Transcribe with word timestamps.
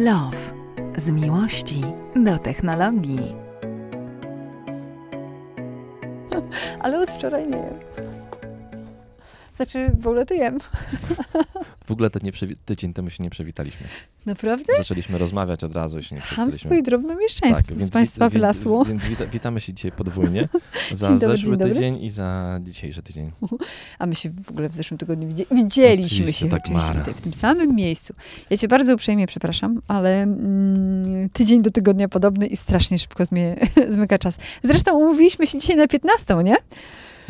Love. 0.00 0.52
Z 0.96 1.10
miłości 1.10 1.82
do 2.16 2.38
technologii. 2.38 3.34
Ale 6.82 7.00
od 7.00 7.10
wczoraj 7.10 7.48
nie 7.48 7.56
jem. 7.56 7.74
Znaczy, 9.56 9.90
w 10.00 10.06
ogóle 10.06 10.26
to 10.26 10.34
jem. 10.34 10.58
W 11.90 11.92
ogóle 11.92 12.10
to 12.10 12.18
nie 12.22 12.32
przewi- 12.32 12.56
tydzień 12.64 12.92
temu 12.92 13.10
się 13.10 13.22
nie 13.24 13.30
przywitaliśmy. 13.30 13.86
Naprawdę? 14.26 14.72
Zaczęliśmy 14.78 15.18
rozmawiać 15.18 15.64
od 15.64 15.74
razu 15.74 15.98
i 15.98 16.02
się 16.02 16.14
nie 16.14 16.20
Hamstwo 16.20 16.74
i 16.74 16.82
drobnomieszczeństwo 16.82 17.74
z 17.74 17.78
więc 17.78 17.90
Państwa 17.90 18.24
wit- 18.26 18.32
wylasło. 18.32 18.84
Więc, 18.84 19.02
więc 19.08 19.18
wita- 19.20 19.26
witamy 19.30 19.60
się 19.60 19.72
dzisiaj 19.72 19.92
podwójnie. 19.92 20.48
Za 20.92 21.08
dobry, 21.10 21.26
zeszły 21.36 21.56
tydzień 21.58 22.02
i 22.04 22.10
za 22.10 22.58
dzisiejszy 22.62 23.02
tydzień. 23.02 23.30
A 23.98 24.06
my 24.06 24.14
się 24.14 24.30
w 24.30 24.50
ogóle 24.50 24.68
w 24.68 24.74
zeszłym 24.74 24.98
tygodniu 24.98 25.28
widzie- 25.28 25.44
widzieliśmy 25.50 26.16
Oczywiście, 26.16 26.44
się 26.44 26.50
tak, 26.50 26.60
oczywiście 26.64 27.14
w 27.14 27.20
tym 27.20 27.34
samym 27.34 27.74
miejscu. 27.74 28.14
Ja 28.50 28.56
cię 28.56 28.68
bardzo 28.68 28.94
uprzejmie 28.94 29.26
przepraszam, 29.26 29.82
ale 29.88 30.22
mm, 30.22 31.28
tydzień 31.30 31.62
do 31.62 31.70
tygodnia 31.70 32.08
podobny 32.08 32.46
i 32.46 32.56
strasznie 32.56 32.98
szybko 32.98 33.22
zmie- 33.24 33.66
zmyka 33.94 34.18
czas. 34.18 34.38
Zresztą 34.62 34.98
umówiliśmy 34.98 35.46
się 35.46 35.58
dzisiaj 35.58 35.76
na 35.76 35.86
15, 35.88 36.34
nie? 36.44 36.56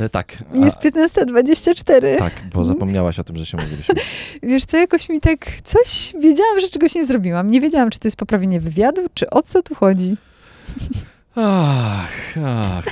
E, 0.00 0.09
tak, 0.09 0.45
a, 0.52 0.56
Jest 0.56 0.77
15.24. 0.77 2.18
tak, 2.18 2.32
bo 2.54 2.64
zapomniałaś 2.64 3.18
o 3.18 3.24
tym, 3.24 3.36
że 3.36 3.46
się 3.46 3.56
mówiliśmy. 3.59 3.95
Wiesz 4.42 4.64
co, 4.64 4.76
jakoś 4.76 5.09
mi 5.09 5.20
tak 5.20 5.46
coś, 5.64 6.14
wiedziałam, 6.20 6.60
że 6.60 6.68
czegoś 6.68 6.95
nie 6.95 7.06
zrobiłam. 7.06 7.50
Nie 7.50 7.60
wiedziałam, 7.60 7.90
czy 7.90 7.98
to 7.98 8.09
jest 8.09 8.16
poprawienie 8.16 8.60
wywiadu, 8.60 9.02
czy 9.15 9.30
o 9.30 9.43
co 9.43 9.62
tu 9.62 9.74
chodzi. 9.74 10.16
Ach, 11.37 12.38
ach. 12.46 12.84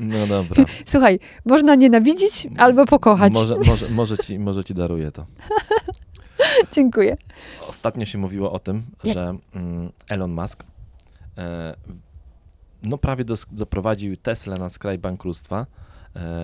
No 0.00 0.26
dobra. 0.26 0.64
Słuchaj, 0.86 1.18
można 1.44 1.74
nienawidzić 1.74 2.48
albo 2.58 2.86
pokochać. 2.86 3.32
Może, 3.32 3.56
może, 3.66 3.88
może, 3.88 4.18
ci, 4.18 4.38
może 4.38 4.64
ci 4.64 4.74
daruję 4.74 5.12
to. 5.12 5.26
Dziękuję. 6.72 7.16
Ostatnio 7.68 8.04
się 8.06 8.18
mówiło 8.18 8.52
o 8.52 8.58
tym, 8.58 8.82
Jak? 9.04 9.14
że 9.14 9.36
mm, 9.54 9.92
Elon 10.08 10.30
Musk 10.32 10.64
e, 11.38 11.74
no 12.82 12.98
prawie 12.98 13.24
dos- 13.24 13.46
doprowadził 13.52 14.16
Tesla 14.16 14.56
na 14.56 14.68
skraj 14.68 14.98
bankructwa 14.98 15.66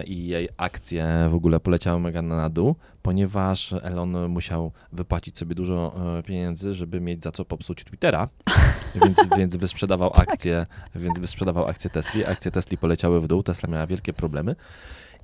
i 0.06 0.26
jej 0.26 0.48
akcje 0.56 1.28
w 1.30 1.34
ogóle 1.34 1.60
poleciały 1.60 2.00
mega 2.00 2.22
na 2.22 2.48
dół, 2.50 2.74
ponieważ 3.02 3.72
Elon 3.82 4.28
musiał 4.28 4.72
wypłacić 4.92 5.38
sobie 5.38 5.54
dużo 5.54 5.94
e, 6.18 6.22
pieniędzy, 6.22 6.74
żeby 6.74 7.00
mieć 7.00 7.22
za 7.22 7.32
co 7.32 7.44
popsuć 7.44 7.84
Twittera, 7.84 8.28
więc, 9.04 9.18
więc 9.36 9.56
wysprzedawał 9.56 10.10
akcje, 10.14 10.66
więc 10.94 11.18
wysprzedawał 11.18 11.66
akcje 11.66 11.90
Tesli, 11.90 12.24
akcje 12.24 12.50
Tesli 12.50 12.78
poleciały 12.78 13.20
w 13.20 13.26
dół, 13.26 13.42
Tesla 13.42 13.68
miała 13.68 13.86
wielkie 13.86 14.12
problemy 14.12 14.56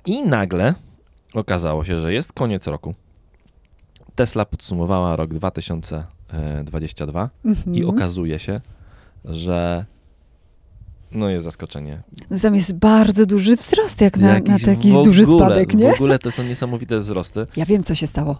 i 0.05 0.21
nagle 0.23 0.75
okazało 1.33 1.85
się, 1.85 2.01
że 2.01 2.13
jest 2.13 2.33
koniec 2.33 2.67
roku. 2.67 2.95
Tesla 4.15 4.45
podsumowała 4.45 5.15
rok 5.15 5.33
2022 5.33 7.29
Mhm. 7.45 7.75
i 7.75 7.85
okazuje 7.85 8.39
się, 8.39 8.61
że 9.25 9.85
no 11.11 11.29
jest 11.29 11.45
zaskoczenie. 11.45 12.01
No 12.29 12.39
Tam 12.39 12.55
jest 12.55 12.73
bardzo 12.75 13.25
duży 13.25 13.55
wzrost, 13.55 14.01
jak 14.01 14.17
na, 14.17 14.27
na 14.27 14.33
Jakiś 14.33 14.65
taki 14.65 14.91
w 14.91 15.01
duży 15.01 15.23
ogóle- 15.23 15.37
spadek, 15.45 15.73
nie? 15.73 15.91
W 15.91 15.95
ogóle 15.95 16.19
to 16.19 16.31
są 16.31 16.43
niesamowite 16.43 16.97
wzrosty. 16.97 17.45
Ja 17.55 17.65
wiem, 17.65 17.83
co 17.83 17.95
się 17.95 18.07
stało. 18.07 18.37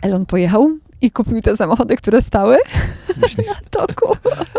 Elon 0.00 0.26
pojechał 0.26 0.68
i 1.00 1.10
kupił 1.10 1.40
te 1.42 1.56
samochody, 1.56 1.96
które 1.96 2.22
stały 2.22 2.56
Myślę, 3.22 3.44
na 3.54 3.54
toku. 3.70 4.16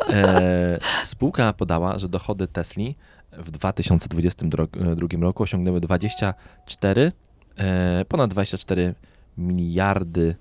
e, 0.10 0.80
spółka 1.04 1.54
podała, 1.54 2.00
że 2.00 2.10
dochody 2.10 2.48
Tesli 2.48 2.96
w 3.32 3.52
2022 3.52 4.66
roku 5.22 5.44
osiągnęły 5.44 5.80
24, 5.82 7.12
e, 7.58 8.06
ponad 8.06 8.32
24 8.32 8.96
miliardy 9.38 10.36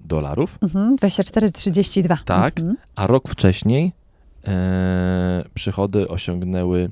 dolarów, 0.00 0.58
Mhm, 0.62 0.96
24,32. 0.96 2.16
Tak. 2.24 2.58
Mhm. 2.58 2.76
a 2.96 3.06
rok 3.06 3.28
wcześniej 3.28 3.92
e, 4.46 5.44
przychody 5.54 6.08
osiągnęły 6.08 6.90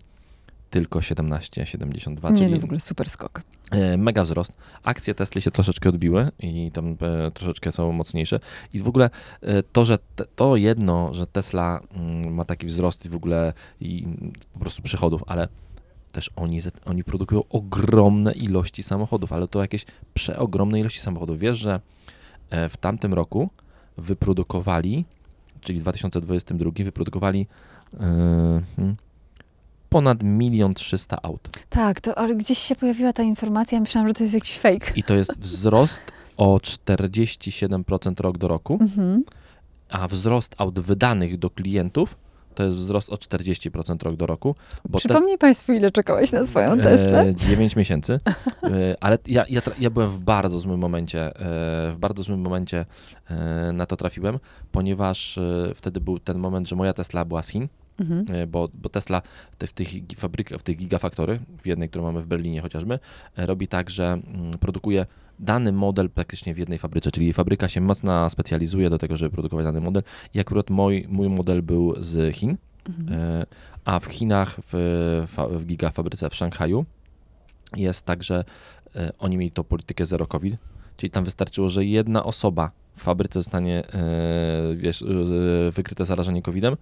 tylko 0.70 0.98
17,72, 0.98 2.32
Nie, 2.32 2.38
czyli 2.38 2.50
no 2.50 2.60
w 2.60 2.64
ogóle 2.64 2.80
super 2.80 3.10
skok. 3.10 3.42
E, 3.70 3.96
mega 3.96 4.22
wzrost. 4.22 4.52
Akcje 4.82 5.14
Tesla 5.14 5.40
się 5.40 5.50
troszeczkę 5.50 5.88
odbiły 5.88 6.30
i 6.40 6.70
tam 6.70 6.96
e, 7.00 7.30
troszeczkę 7.30 7.72
są 7.72 7.92
mocniejsze. 7.92 8.40
I 8.72 8.80
w 8.80 8.88
ogóle 8.88 9.10
e, 9.42 9.62
to, 9.62 9.84
że 9.84 9.98
te, 10.16 10.24
to 10.36 10.56
jedno, 10.56 11.14
że 11.14 11.26
Tesla 11.26 11.80
mm, 11.94 12.34
ma 12.34 12.44
taki 12.44 12.66
wzrost 12.66 13.06
i 13.06 13.08
w 13.08 13.16
ogóle 13.16 13.52
i 13.80 14.06
po 14.52 14.58
prostu 14.58 14.82
przychodów, 14.82 15.24
ale 15.26 15.48
też 16.12 16.30
oni, 16.36 16.60
oni 16.84 17.04
produkują 17.04 17.42
ogromne 17.50 18.32
ilości 18.32 18.82
samochodów, 18.82 19.32
ale 19.32 19.48
to 19.48 19.60
jakieś 19.60 19.86
przeogromne 20.14 20.80
ilości 20.80 21.00
samochodów. 21.00 21.38
Wiesz, 21.38 21.58
że 21.58 21.80
w 22.50 22.76
tamtym 22.76 23.14
roku 23.14 23.50
wyprodukowali, 23.96 25.04
czyli 25.60 25.78
w 25.78 25.82
2022 25.82 26.70
wyprodukowali 26.84 27.46
hmm, 27.98 28.96
ponad 29.88 30.22
milion 30.22 30.74
trzysta 30.74 31.22
aut. 31.22 31.48
Tak, 31.68 32.00
to, 32.00 32.18
ale 32.18 32.34
gdzieś 32.34 32.58
się 32.58 32.74
pojawiła 32.74 33.12
ta 33.12 33.22
informacja, 33.22 33.80
myślałam, 33.80 34.08
że 34.08 34.14
to 34.14 34.22
jest 34.22 34.34
jakiś 34.34 34.58
fake. 34.58 34.92
I 34.96 35.02
to 35.02 35.14
jest 35.14 35.38
wzrost 35.40 36.02
o 36.36 36.56
47% 36.56 38.20
rok 38.20 38.38
do 38.38 38.48
roku, 38.48 38.78
Mhm. 38.80 39.22
a 39.88 40.08
wzrost 40.08 40.54
aut 40.58 40.78
wydanych 40.80 41.38
do 41.38 41.50
klientów 41.50 42.16
to 42.54 42.64
jest 42.64 42.76
wzrost 42.76 43.08
o 43.10 43.14
40% 43.16 44.02
rok 44.02 44.16
do 44.16 44.26
roku. 44.26 44.54
Bo 44.88 44.98
te- 44.98 45.08
Przypomnij 45.08 45.38
Państwu, 45.38 45.72
ile 45.72 45.90
czekałeś 45.90 46.32
na 46.32 46.46
swoją. 46.46 46.72
E, 46.72 47.34
9 47.34 47.76
miesięcy. 47.76 48.20
E, 48.62 48.96
ale 49.00 49.18
ja, 49.26 49.44
ja, 49.48 49.62
ja 49.78 49.90
byłem 49.90 50.10
w 50.10 50.20
bardzo 50.20 50.58
złym 50.58 50.80
momencie, 50.80 51.20
e, 51.26 51.32
w 51.92 51.96
bardzo 51.98 52.22
złym 52.22 52.40
momencie 52.40 52.86
na 53.72 53.86
to 53.86 53.96
trafiłem, 53.96 54.38
ponieważ 54.72 55.38
wtedy 55.74 56.00
był 56.00 56.18
ten 56.18 56.38
moment, 56.38 56.68
że 56.68 56.76
moja 56.76 56.92
Tesla 56.92 57.24
była 57.24 57.42
z 57.42 57.48
Chin, 57.48 57.68
Mhm. 58.00 58.50
bo, 58.50 58.68
bo 58.74 58.88
Tesla 58.88 59.22
te, 59.58 59.66
w 59.66 59.72
tych 59.72 59.88
fabryk, 60.16 60.50
w 60.50 60.62
tych 60.62 60.76
gigafaktory, 60.76 61.40
w 61.62 61.66
jednej, 61.66 61.88
którą 61.88 62.04
mamy 62.04 62.22
w 62.22 62.26
Berlinie 62.26 62.60
chociażby, 62.60 62.98
robi 63.36 63.68
tak, 63.68 63.90
że 63.90 64.06
mm, 64.12 64.58
produkuje 64.58 65.06
dany 65.40 65.72
model 65.72 66.10
praktycznie 66.10 66.54
w 66.54 66.58
jednej 66.58 66.78
fabryce, 66.78 67.10
czyli 67.10 67.32
fabryka 67.32 67.68
się 67.68 67.80
mocno 67.80 68.30
specjalizuje 68.30 68.90
do 68.90 68.98
tego, 68.98 69.16
żeby 69.16 69.30
produkować 69.30 69.64
dany 69.64 69.80
model 69.80 70.02
i 70.34 70.40
akurat 70.40 70.70
mój, 70.70 71.06
mój 71.08 71.28
model 71.28 71.62
był 71.62 71.94
z 71.98 72.36
Chin, 72.36 72.56
Mhm. 72.88 73.20
E, 73.20 73.46
A 73.84 74.00
w 74.00 74.04
Chinach, 74.06 74.56
w, 74.72 74.72
w 75.50 75.66
gigafabryce 75.66 76.30
w 76.30 76.34
Szanghaju 76.34 76.84
jest 77.76 78.06
tak, 78.06 78.22
że 78.22 78.44
e, 78.96 79.12
oni 79.18 79.36
mieli 79.36 79.50
tą 79.50 79.64
politykę 79.64 80.06
zero 80.06 80.26
COVID, 80.26 80.56
czyli 80.96 81.10
tam 81.10 81.24
wystarczyło, 81.24 81.68
że 81.68 81.84
jedna 81.84 82.24
osoba 82.24 82.70
w 82.96 83.02
fabryce 83.02 83.42
zostanie 83.42 83.84
e, 83.86 84.76
wiesz, 84.76 85.04
wykryte 85.72 86.04
zarażenie 86.04 86.42
COVID-em, 86.42 86.76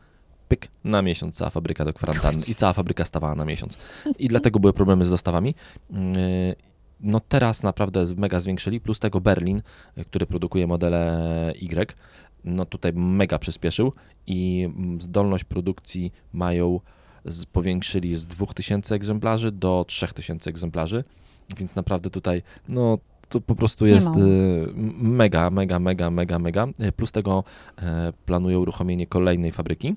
pyk, 0.48 0.68
na 0.84 1.02
miesiąc 1.02 1.34
cała 1.34 1.50
fabryka 1.50 1.84
do 1.84 1.92
kwarantanny 1.92 2.42
i 2.48 2.54
cała 2.54 2.72
fabryka 2.72 3.04
stawała 3.04 3.34
na 3.34 3.44
miesiąc. 3.44 3.78
I 4.18 4.28
dlatego 4.28 4.60
były 4.60 4.72
problemy 4.72 5.04
z 5.04 5.10
dostawami. 5.10 5.54
Mm, 7.00 7.08
e, 7.08 7.12
No 7.12 7.20
teraz 7.20 7.62
naprawdę 7.62 8.04
mega 8.16 8.40
zwiększyli, 8.40 8.80
plus 8.80 8.98
tego 8.98 9.20
Berlin, 9.20 9.62
e, 9.96 10.04
który 10.04 10.26
produkuje 10.26 10.66
modele 10.66 11.52
Y, 11.62 11.96
no 12.44 12.64
tutaj 12.66 12.92
mega 12.92 13.38
przyspieszył 13.38 13.92
i 14.26 14.68
mm, 14.76 15.00
zdolność 15.00 15.44
produkcji 15.44 16.12
mają, 16.32 16.80
z, 17.24 17.44
powiększyli 17.46 18.14
z 18.14 18.26
2000 18.26 18.94
egzemplarzy 18.94 19.52
do 19.52 19.84
3000 19.88 20.50
egzemplarzy, 20.50 21.04
więc 21.56 21.76
naprawdę 21.76 22.10
tutaj, 22.10 22.42
no 22.68 22.98
to 23.28 23.40
po 23.40 23.54
prostu 23.54 23.86
jest 23.86 24.08
y, 24.08 24.66
mega, 24.98 25.50
mega, 25.50 25.78
mega, 25.78 26.10
mega, 26.10 26.38
mega. 26.38 26.66
Y, 26.80 26.92
Plus 26.92 27.12
tego 27.12 27.44
e, 27.78 28.12
planują 28.26 28.60
uruchomienie 28.60 29.06
kolejnej 29.06 29.52
fabryki. 29.52 29.94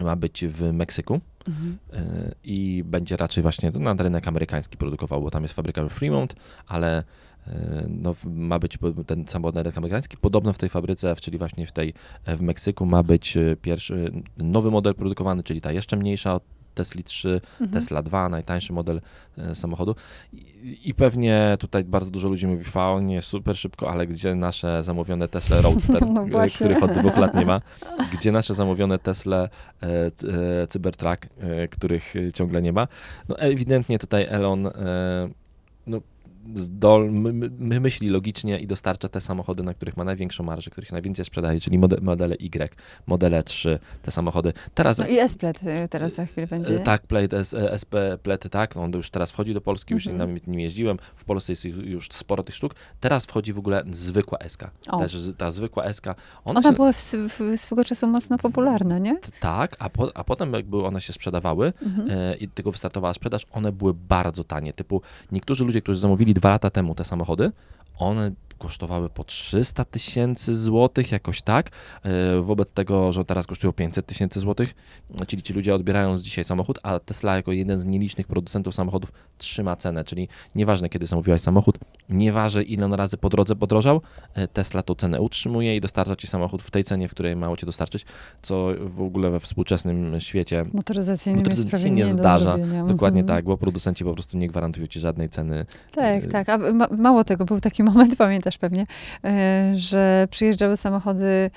Ma 0.00 0.16
być 0.16 0.44
w 0.46 0.72
Meksyku 0.72 1.20
Mhm. 1.48 1.78
y, 1.94 2.34
i 2.44 2.84
będzie 2.86 3.16
raczej 3.16 3.42
właśnie 3.42 3.70
na 3.70 3.94
rynek 3.94 4.28
amerykański 4.28 4.76
produkował, 4.76 5.22
bo 5.22 5.30
tam 5.30 5.42
jest 5.42 5.54
fabryka 5.54 5.84
w 5.84 5.88
Fremont, 5.88 6.34
ale 6.66 7.00
y, 7.00 7.52
no, 7.88 8.14
ma 8.24 8.58
być 8.58 8.78
ten 9.06 9.28
sam 9.28 9.46
rynek 9.46 9.78
amerykański. 9.78 10.16
Podobno 10.16 10.52
w 10.52 10.58
tej 10.58 10.68
fabryce, 10.68 11.16
czyli 11.16 11.38
właśnie 11.38 11.66
w 11.66 11.72
tej 11.72 11.94
e, 12.24 12.36
w 12.36 12.42
Meksyku 12.42 12.86
ma 12.86 13.02
być 13.02 13.38
pierwszy 13.62 14.12
nowy 14.36 14.70
model 14.70 14.94
produkowany, 14.94 15.42
czyli 15.42 15.60
ta 15.60 15.72
jeszcze 15.72 15.96
mniejsza 15.96 16.34
od 16.34 16.42
Tesla 16.74 17.02
3, 17.02 17.40
Mhm. 17.60 17.70
Tesla 17.70 18.02
2, 18.02 18.28
najtańszy 18.28 18.72
model 18.72 19.00
e, 19.38 19.54
samochodu. 19.54 19.94
I, 20.32 20.80
I 20.84 20.94
pewnie 20.94 21.56
tutaj 21.60 21.84
bardzo 21.84 22.10
dużo 22.10 22.28
ludzi 22.28 22.46
mówi, 22.46 22.64
fał, 22.64 23.00
nie 23.00 23.22
super 23.22 23.56
szybko, 23.56 23.90
ale 23.90 24.06
gdzie 24.06 24.34
nasze 24.34 24.82
zamówione 24.82 25.28
Tesla 25.28 25.60
Roadster, 25.60 26.06
No 26.14 26.22
e, 26.42 26.48
których 26.48 26.82
od 26.82 26.92
dwóch 26.92 27.16
lat 27.16 27.34
nie 27.34 27.46
ma, 27.46 27.60
gdzie 28.18 28.32
nasze 28.32 28.54
zamówione 28.54 28.98
Tesla 28.98 29.48
e, 29.82 30.66
Cybertruck, 30.66 31.26
których 31.70 32.14
ciągle 32.34 32.62
nie 32.62 32.72
ma. 32.72 32.88
No 33.28 33.38
ewidentnie 33.38 33.98
tutaj 33.98 34.26
Elon, 34.28 34.70
no 35.86 36.00
zdol, 36.54 37.10
my, 37.12 37.32
my 37.58 37.80
myśli 37.80 38.08
logicznie 38.08 38.58
i 38.58 38.66
dostarcza 38.66 39.08
te 39.08 39.20
samochody, 39.20 39.62
na 39.62 39.74
których 39.74 39.96
ma 39.96 40.04
największą 40.04 40.44
marżę, 40.44 40.70
których 40.70 40.92
najwięcej 40.92 41.24
sprzedaje, 41.24 41.60
czyli 41.60 41.78
mode, 41.78 41.96
modele 42.00 42.34
Y, 42.34 42.76
modele 43.06 43.42
3, 43.42 43.78
te 44.02 44.10
samochody. 44.10 44.52
Teraz 44.74 44.98
No 44.98 45.06
i 45.06 45.18
S-Plet 45.18 45.62
y, 45.62 45.88
teraz 45.88 46.14
za 46.14 46.26
chwilę 46.26 46.46
będzie. 46.46 46.76
E, 46.80 46.84
Tak, 46.84 47.02
e, 47.54 47.72
SP 47.82 47.94
Plety, 48.22 48.50
tak, 48.50 48.76
no 48.76 48.82
on 48.82 48.92
już 48.92 49.10
teraz 49.10 49.30
wchodzi 49.30 49.54
do 49.54 49.60
Polski, 49.60 49.94
już 49.94 50.06
Mhm. 50.06 50.18
nim 50.46 50.60
jeździłem, 50.60 50.98
w 51.16 51.24
Polsce 51.24 51.52
jest 51.52 51.64
już 51.64 52.08
sporo 52.12 52.42
tych 52.42 52.54
sztuk, 52.54 52.74
teraz 53.00 53.26
wchodzi 53.26 53.52
w 53.52 53.58
ogóle 53.58 53.84
zwykła 53.92 54.38
SK, 54.48 54.70
też 54.98 55.16
ta 55.38 55.52
zwykła 55.52 55.92
SK, 55.92 56.06
ona 56.06 56.14
Ona 56.44 56.62
się, 56.62 56.72
była 56.72 56.92
w, 56.92 56.98
w, 56.98 57.40
swego 57.56 57.84
czasu 57.84 58.06
mocno 58.06 58.38
popularna, 58.38 58.98
nie? 58.98 59.16
tak, 59.40 59.76
a, 59.78 59.90
po, 59.90 60.16
a 60.16 60.24
potem 60.24 60.52
jakby 60.52 60.84
one 60.84 61.00
się 61.00 61.12
sprzedawały 61.12 61.72
Mhm. 61.82 62.10
e, 62.10 62.36
i 62.36 62.48
tylko 62.48 62.70
wystartowała 62.72 63.14
sprzedaż, 63.14 63.46
one 63.52 63.72
były 63.72 63.94
bardzo 63.94 64.44
tanie, 64.44 64.72
typu 64.72 65.02
niektórzy 65.32 65.64
ludzie, 65.64 65.82
którzy 65.82 66.00
zamówili 66.00 66.33
dwa 66.34 66.50
lata 66.54 66.70
temu 66.70 66.94
te 66.94 67.04
samochody, 67.04 67.50
one 67.98 68.34
kosztowały 68.68 69.08
po 69.08 69.24
300 69.24 69.84
tysięcy 69.84 70.56
złotych, 70.56 71.12
jakoś 71.12 71.42
tak, 71.42 71.70
e, 72.02 72.40
wobec 72.40 72.72
tego, 72.72 73.12
że 73.12 73.24
teraz 73.24 73.46
kosztują 73.46 73.72
500 73.72 74.06
tysięcy 74.06 74.40
złotych, 74.40 74.74
czyli 75.26 75.42
ci 75.42 75.52
ludzie 75.52 75.74
odbierają 75.74 76.16
dzisiaj 76.18 76.44
samochód, 76.44 76.78
a 76.82 76.98
Tesla 76.98 77.36
jako 77.36 77.52
jeden 77.52 77.78
z 77.78 77.84
nielicznych 77.84 78.26
producentów 78.26 78.74
samochodów 78.74 79.12
trzyma 79.38 79.76
cenę, 79.76 80.04
czyli 80.04 80.28
nieważne 80.54 80.88
kiedy 80.88 81.06
zamówiłaś 81.06 81.40
samochód, 81.40 81.78
nieważne 82.08 82.62
ile 82.62 82.84
on 82.84 82.94
razy 82.94 83.16
po 83.16 83.28
drodze 83.28 83.56
podrożał, 83.56 84.00
e, 84.34 84.48
Tesla 84.48 84.82
tą 84.82 84.94
cenę 84.94 85.20
utrzymuje 85.20 85.76
i 85.76 85.80
dostarcza 85.80 86.16
ci 86.16 86.26
samochód 86.26 86.62
w 86.62 86.70
tej 86.70 86.84
cenie, 86.84 87.08
w 87.08 87.10
której 87.10 87.36
mało 87.36 87.56
cię 87.56 87.66
dostarczyć, 87.66 88.04
co 88.42 88.68
w 88.80 89.00
ogóle 89.02 89.30
we 89.30 89.40
współczesnym 89.40 90.20
świecie 90.20 90.62
Motoryzacyjnym 90.72 91.44
prawie 91.70 91.90
nie 91.90 91.96
nie 91.96 92.06
zdarza. 92.06 92.44
zrobienia. 92.44 92.84
dokładnie 92.84 93.20
Mhm. 93.20 93.38
tak, 93.38 93.44
bo 93.44 93.56
producenci 93.56 94.04
po 94.04 94.12
prostu 94.14 94.38
nie 94.38 94.48
gwarantują 94.48 94.86
ci 94.86 95.00
żadnej 95.00 95.28
ceny. 95.28 95.64
Tak, 95.92 96.24
Y- 96.24 96.28
tak. 96.28 96.48
A 96.48 96.58
ma, 96.58 96.88
mało 96.98 97.24
tego, 97.24 97.44
był 97.44 97.60
taki 97.60 97.82
moment, 97.92 98.16
pamiętasz 98.16 98.53
pewnie, 98.58 98.86
e, 99.24 99.72
że 99.74 100.28
przyjeżdżały 100.30 100.76
samochody 100.76 101.50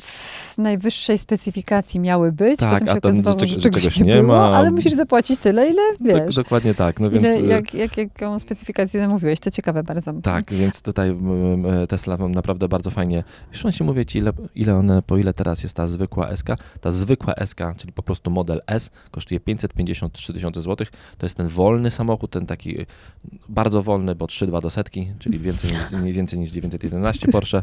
w 0.00 0.58
najwyższej 0.58 1.18
specyfikacji 1.18 2.00
miały 2.00 2.32
być, 2.32 2.60
Tak, 2.60 2.72
potem 2.72 2.88
się 2.88 2.98
okazywało, 2.98 3.40
że 3.40 3.46
że 3.46 3.60
czegoś, 3.60 3.82
czegoś 3.82 3.98
nie, 3.98 4.04
nie 4.04 4.14
było, 4.22 4.26
ma. 4.26 4.56
ale 4.56 4.70
musisz 4.70 4.92
zapłacić 4.92 5.38
tyle, 5.40 5.70
ile 5.70 5.82
wiesz. 6.00 6.34
dokładnie 6.34 6.74
tak, 6.74 7.00
no 7.00 7.10
więc... 7.10 7.24
ile, 7.24 7.38
y, 7.38 7.46
jak, 7.46 7.74
jak, 7.74 7.96
jaką 7.96 8.38
specyfikację 8.38 9.00
zamówiłeś, 9.00 9.40
to 9.40 9.50
ciekawe 9.50 9.82
bardzo. 9.82 10.12
Tak, 10.22 10.52
więc 10.52 10.82
tutaj 10.82 11.16
e, 11.82 11.86
Tesla 11.86 12.16
wam 12.16 12.32
naprawdę 12.32 12.68
bardzo 12.68 12.90
fajnie. 12.90 13.24
Już 13.52 13.62
właśnie 13.62 13.86
mówię 13.86 14.06
ci, 14.06 14.18
ile, 14.18 14.32
ile 14.54 14.74
one, 14.74 15.02
po 15.02 15.16
ile 15.16 15.32
teraz 15.32 15.62
jest 15.62 15.74
ta 15.74 15.86
zwykła 15.88 16.36
SK. 16.36 16.48
Ta 16.80 16.90
zwykła 16.90 17.34
SK, 17.46 17.60
czyli 17.76 17.92
po 17.92 18.02
prostu 18.02 18.30
model 18.30 18.60
S, 18.66 18.90
kosztuje 19.10 19.40
553 19.40 20.32
tysiące 20.32 20.60
złotych. 20.62 20.92
To 21.18 21.26
jest 21.26 21.36
ten 21.36 21.48
wolny 21.48 21.90
samochód, 21.90 22.30
ten 22.30 22.46
taki 22.46 22.80
e, 22.80 22.86
bardzo 23.48 23.82
wolny, 23.82 24.14
bo 24.14 24.26
3,2 24.26 24.62
do 24.62 24.70
setki, 24.70 25.12
czyli 25.18 25.38
więcej 25.38 25.70
niż, 25.70 26.02
nie 26.04 26.12
więcej 26.12 26.38
niż 26.38 26.50
911 26.50 27.28
Porsche. 27.32 27.62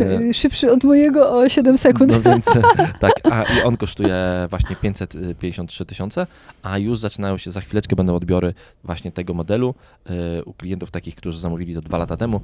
Y, 0.00 0.34
Szybszy 0.34 0.72
od 0.72 0.84
mojego 0.84 1.38
o 1.38 1.48
7 1.48 1.57
sekund. 1.78 2.12
No 2.12 2.20
więc 2.20 2.44
tak, 3.00 3.12
a 3.30 3.42
i 3.42 3.62
on 3.64 3.76
kosztuje 3.76 4.46
właśnie 4.50 4.76
553 4.76 5.84
tysiące, 5.86 6.26
a 6.62 6.78
już 6.78 6.98
zaczynają 6.98 7.38
się, 7.38 7.50
za 7.50 7.60
chwileczkę 7.60 7.96
będą 7.96 8.16
odbiory 8.16 8.54
właśnie 8.84 9.12
tego 9.12 9.34
modelu 9.34 9.74
e, 10.06 10.44
u 10.44 10.52
klientów 10.52 10.90
takich, 10.90 11.14
którzy 11.14 11.38
zamówili 11.40 11.74
to 11.74 11.80
dwa 11.80 11.98
lata 11.98 12.16
temu. 12.16 12.40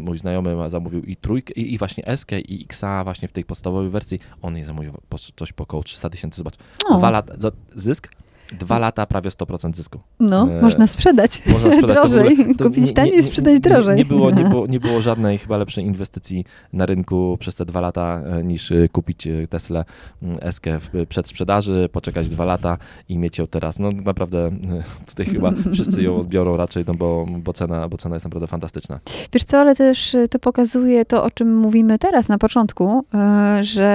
Mój 0.00 0.18
znajomy 0.18 0.56
ma- 0.56 0.68
zamówił 0.68 1.02
i 1.02 1.16
trójkę, 1.16 1.52
i, 1.52 1.74
i 1.74 1.78
właśnie 1.78 2.06
S 2.06 2.26
i 2.48 2.64
Xa 2.64 3.04
właśnie 3.04 3.28
w 3.28 3.32
tej 3.32 3.44
podstawowej 3.44 3.90
wersji. 3.90 4.20
On 4.42 4.56
je 4.56 4.64
zamówił 4.64 4.92
po, 5.08 5.18
coś 5.36 5.52
po 5.52 5.62
około 5.62 5.82
300 5.82 6.10
tysięcy, 6.10 6.36
zobacz. 6.38 6.54
O, 6.88 6.98
Dwa 6.98 7.10
lata, 7.10 7.34
zysk? 7.74 8.08
Dwa 8.52 8.78
lata, 8.78 9.06
prawie 9.06 9.30
100% 9.30 9.74
zysku. 9.74 10.00
no, 10.20 10.48
e, 10.50 10.62
można 10.62 10.86
sprzedać. 10.86 11.42
Można 11.46 11.72
sprzedać 11.72 11.96
ogóle- 11.96 12.22
drożej. 12.22 12.36
to 12.58 12.64
Kupić 12.64 12.86
nie- 12.86 12.92
taniej 12.92 13.18
i 13.18 13.22
sprzedać 13.22 13.60
drożej. 13.60 13.96
Nie 13.96 14.04
było, 14.04 14.30
nie, 14.30 14.44
było, 14.44 14.66
nie 14.66 14.80
było 14.80 15.02
żadnej 15.02 15.38
chyba 15.38 15.56
lepszej 15.56 15.84
inwestycji 15.84 16.44
na 16.72 16.86
rynku 16.86 17.36
przez 17.40 17.54
te 17.54 17.64
dwa 17.66 17.80
lata 17.80 18.22
e, 18.26 18.44
niż 18.44 18.72
e, 18.72 18.88
kupić 18.88 19.26
e, 19.26 19.46
Tesla 19.48 19.84
Eskę 20.40 20.78
w 20.80 21.06
przedsprzedaży, 21.08 21.88
poczekać 21.92 22.28
dwa 22.28 22.44
lata 22.44 22.78
i 23.08 23.18
mieć 23.18 23.38
ją 23.38 23.46
teraz. 23.46 23.78
No 23.78 23.90
naprawdę 23.90 24.50
tutaj 25.06 25.26
chyba 25.26 25.52
wszyscy 25.72 26.02
ją 26.02 26.16
odbiorą 26.16 26.56
raczej, 26.56 26.84
no 26.86 26.94
bo, 26.94 27.26
bo, 27.38 27.52
cena, 27.52 27.88
bo 27.88 27.96
cena 27.98 28.16
jest 28.16 28.24
naprawdę 28.24 28.46
fantastyczna. 28.46 29.00
Wiesz 29.32 29.44
co, 29.44 29.58
ale 29.58 29.74
też 29.74 30.16
to 30.30 30.38
pokazuje 30.38 31.04
to, 31.04 31.24
o 31.24 31.30
czym 31.30 31.56
mówimy 31.56 31.98
teraz 31.98 32.28
na 32.28 32.38
początku, 32.38 33.04
że 33.60 33.86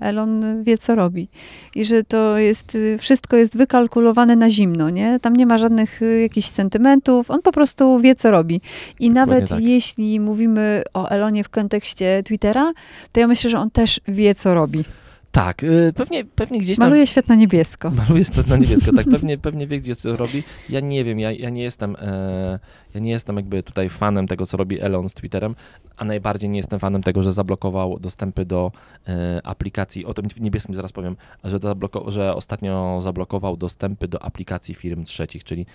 Elon 0.00 0.62
wie, 0.64 0.78
co 0.78 0.94
robi. 0.94 1.28
I 1.74 1.84
że 1.84 2.04
to 2.04 2.38
jest, 2.38 2.78
wszystko 2.98 3.36
jest 3.40 3.56
wykalkulowane 3.56 4.36
na 4.36 4.50
zimno, 4.50 4.90
nie? 4.90 5.20
Tam 5.20 5.36
nie 5.36 5.46
ma 5.46 5.58
żadnych 5.58 6.02
y, 6.02 6.20
jakichś 6.20 6.48
sentymentów, 6.48 7.30
on 7.30 7.42
po 7.42 7.52
prostu 7.52 7.98
wie, 7.98 8.14
co 8.14 8.30
robi. 8.30 8.60
I 9.00 9.10
nawet 9.10 9.48
tak. 9.48 9.60
jeśli 9.60 10.20
mówimy 10.20 10.82
o 10.94 11.08
Elonie 11.08 11.44
w 11.44 11.48
kontekście 11.48 12.22
Twittera, 12.22 12.72
to 13.12 13.20
ja 13.20 13.26
myślę, 13.26 13.50
że 13.50 13.58
on 13.58 13.70
też 13.70 14.00
wie, 14.08 14.34
co 14.34 14.54
robi. 14.54 14.84
Tak, 15.32 15.64
e, 15.64 15.92
pewnie, 15.92 16.24
pewnie 16.24 16.60
gdzieś 16.60 16.78
tam... 16.78 16.88
Maluje 16.88 17.06
świetno 17.06 17.34
niebiesko. 17.34 17.90
Maluje 18.08 18.24
to 18.24 18.42
na 18.48 18.56
niebiesko, 18.56 18.92
tak 18.96 19.06
pewnie, 19.14 19.38
pewnie 19.38 19.66
wie, 19.66 19.80
gdzie 19.80 19.96
co 19.96 20.16
robi. 20.16 20.42
Ja 20.68 20.80
nie 20.80 21.04
wiem, 21.04 21.20
ja, 21.20 21.32
ja 21.32 21.50
nie 21.50 21.62
jestem 21.62 21.96
e, 22.00 22.58
ja 22.94 23.00
nie 23.00 23.10
jestem 23.10 23.36
jakby 23.36 23.62
tutaj 23.62 23.88
fanem 23.88 24.26
tego, 24.26 24.46
co 24.46 24.56
robi 24.56 24.80
Elon 24.80 25.08
z 25.08 25.14
Twitterem, 25.14 25.54
a 25.96 26.04
najbardziej 26.04 26.50
nie 26.50 26.58
jestem 26.58 26.78
fanem 26.78 27.02
tego, 27.02 27.22
że 27.22 27.32
zablokował 27.32 27.98
dostępy 27.98 28.44
do 28.44 28.72
e, 29.08 29.40
aplikacji, 29.44 30.06
o 30.06 30.14
tym 30.14 30.26
niebieskim 30.40 30.74
zaraz 30.74 30.92
powiem, 30.92 31.16
że, 31.44 31.58
zabloko- 31.58 32.10
że 32.10 32.34
ostatnio 32.34 33.00
zablokował 33.02 33.56
dostępy 33.56 34.08
do 34.08 34.22
aplikacji 34.22 34.74
firm 34.74 35.04
trzecich, 35.04 35.44
czyli 35.44 35.66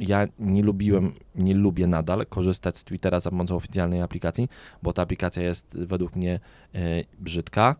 ja 0.00 0.28
nie 0.38 0.62
lubiłem, 0.62 1.12
nie 1.34 1.54
lubię 1.54 1.86
nadal 1.86 2.26
korzystać 2.26 2.78
z 2.78 2.84
Twittera 2.84 3.20
za 3.20 3.30
pomocą 3.30 3.56
oficjalnej 3.56 4.02
aplikacji, 4.02 4.48
bo 4.82 4.92
ta 4.92 5.02
aplikacja 5.02 5.42
jest 5.42 5.66
według 5.78 6.16
mnie 6.16 6.40
e, 6.74 6.78
brzydka, 7.18 7.76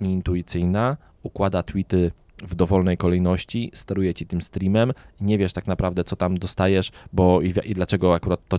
nieintuicyjna, 0.00 0.96
układa 1.22 1.62
tweety 1.62 2.10
w 2.42 2.54
dowolnej 2.54 2.96
kolejności, 2.96 3.70
steruje 3.74 4.14
ci 4.14 4.26
tym 4.26 4.40
streamem, 4.42 4.92
nie 5.20 5.38
wiesz 5.38 5.52
tak 5.52 5.66
naprawdę, 5.66 6.04
co 6.04 6.16
tam 6.16 6.38
dostajesz, 6.38 6.90
bo 7.12 7.40
i, 7.40 7.54
i 7.64 7.74
dlaczego 7.74 8.14
akurat 8.14 8.40
to, 8.48 8.58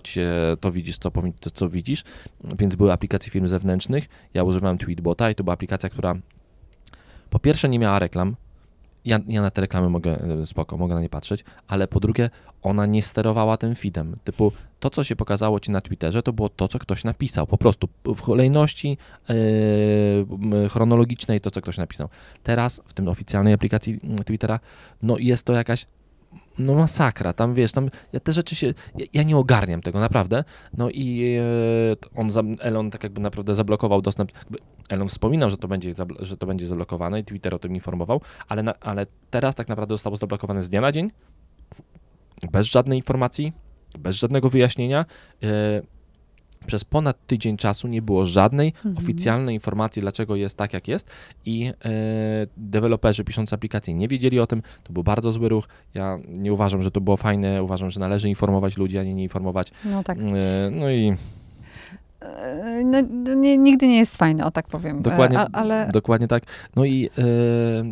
to 0.60 0.72
widzisz, 0.72 0.98
co, 0.98 1.10
to, 1.40 1.50
co 1.50 1.68
widzisz, 1.68 2.04
więc 2.58 2.74
były 2.74 2.92
aplikacje 2.92 3.32
firm 3.32 3.46
zewnętrznych, 3.46 4.08
ja 4.34 4.44
używałem 4.44 4.78
Tweetbota 4.78 5.30
i 5.30 5.34
to 5.34 5.44
była 5.44 5.54
aplikacja, 5.54 5.88
która 5.88 6.14
po 7.30 7.38
pierwsze 7.38 7.68
nie 7.68 7.78
miała 7.78 7.98
reklam, 7.98 8.36
ja, 9.04 9.18
ja 9.28 9.42
na 9.42 9.50
te 9.50 9.60
reklamy 9.60 9.88
mogę, 9.88 10.20
e, 10.42 10.46
spoko, 10.46 10.76
mogę 10.76 10.94
na 10.94 11.00
nie 11.00 11.08
patrzeć, 11.08 11.44
ale 11.68 11.88
po 11.88 12.00
drugie, 12.00 12.30
ona 12.62 12.86
nie 12.86 13.02
sterowała 13.02 13.56
tym 13.56 13.74
feedem. 13.74 14.16
Typu, 14.24 14.52
to 14.80 14.90
co 14.90 15.04
się 15.04 15.16
pokazało 15.16 15.60
ci 15.60 15.70
na 15.70 15.80
Twitterze, 15.80 16.22
to 16.22 16.32
było 16.32 16.48
to, 16.48 16.68
co 16.68 16.78
ktoś 16.78 17.04
napisał. 17.04 17.46
Po 17.46 17.58
prostu 17.58 17.88
w 18.04 18.22
kolejności 18.22 18.98
yy, 19.28 20.68
chronologicznej 20.68 21.40
to, 21.40 21.50
co 21.50 21.60
ktoś 21.60 21.78
napisał. 21.78 22.08
Teraz 22.42 22.80
w 22.86 22.92
tym 22.92 23.08
oficjalnej 23.08 23.54
aplikacji 23.54 24.00
mm, 24.04 24.18
Twittera, 24.18 24.60
no 25.02 25.18
jest 25.18 25.46
to 25.46 25.52
jakaś 25.52 25.86
no 26.58 26.74
masakra, 26.74 27.32
tam 27.32 27.54
wiesz, 27.54 27.72
tam 27.72 27.90
ja 28.12 28.20
te 28.20 28.32
rzeczy 28.32 28.54
się, 28.54 28.74
ja, 28.96 29.06
ja 29.12 29.22
nie 29.22 29.36
ogarniam 29.36 29.82
tego, 29.82 30.00
naprawdę. 30.00 30.44
No 30.76 30.90
i 30.90 31.36
e, 32.14 32.20
on, 32.20 32.30
za- 32.30 32.42
Elon 32.60 32.90
tak 32.90 33.02
jakby 33.02 33.20
naprawdę 33.20 33.54
zablokował 33.54 34.02
dostęp, 34.02 34.32
Elon 34.88 35.08
wspominał, 35.08 35.50
że 35.50 35.56
to 35.56 35.68
będzie, 35.68 35.94
że 36.18 36.36
to 36.36 36.46
będzie 36.46 36.66
zablokowane 36.66 37.20
i 37.20 37.24
Twitter 37.24 37.54
o 37.54 37.58
tym 37.58 37.74
informował, 37.74 38.20
ale, 38.48 38.62
na, 38.62 38.74
ale 38.80 39.06
teraz 39.30 39.54
tak 39.54 39.68
naprawdę 39.68 39.94
zostało 39.94 40.16
zablokowane 40.16 40.62
z 40.62 40.70
dnia 40.70 40.80
na 40.80 40.92
dzień, 40.92 41.10
bez 42.52 42.66
żadnej 42.66 42.98
informacji, 42.98 43.52
bez 43.98 44.16
żadnego 44.16 44.50
wyjaśnienia. 44.50 45.04
E, 45.42 45.82
przez 46.66 46.84
ponad 46.84 47.26
tydzień 47.26 47.56
czasu 47.56 47.88
nie 47.88 48.02
było 48.02 48.24
żadnej 48.24 48.72
Mhm. 48.76 48.96
oficjalnej 48.98 49.54
informacji, 49.54 50.02
dlaczego 50.02 50.36
jest 50.36 50.56
tak, 50.56 50.72
jak 50.72 50.88
jest 50.88 51.10
i 51.46 51.66
e, 51.84 51.90
deweloperzy 52.56 53.24
piszący 53.24 53.54
aplikacje 53.54 53.94
nie 53.94 54.08
wiedzieli 54.08 54.40
o 54.40 54.46
tym. 54.46 54.62
To 54.84 54.92
był 54.92 55.02
bardzo 55.02 55.32
zły 55.32 55.48
ruch. 55.48 55.68
Ja 55.94 56.18
nie 56.28 56.52
uważam, 56.52 56.82
że 56.82 56.90
to 56.90 57.00
było 57.00 57.16
fajne. 57.16 57.62
Uważam, 57.62 57.90
że 57.90 58.00
należy 58.00 58.28
informować 58.28 58.76
ludzi, 58.76 58.98
a 58.98 59.02
nie 59.02 59.14
nie 59.14 59.22
informować. 59.22 59.72
No 59.84 60.02
tak. 60.04 60.18
E, 60.18 60.22
no 60.70 60.90
i 60.90 61.16
No, 62.84 62.98
no 63.10 63.34
nie, 63.34 63.58
nigdy 63.58 63.88
nie 63.88 63.98
jest 63.98 64.16
fajne, 64.16 64.44
o 64.44 64.50
tak 64.50 64.66
powiem. 64.66 64.98
E, 64.98 65.02
dokładnie, 65.02 65.38
A, 65.38 65.46
ale 65.52 65.88
dokładnie 65.92 66.28
tak. 66.28 66.42
No 66.76 66.84
i 66.84 67.10
e, 67.18 67.82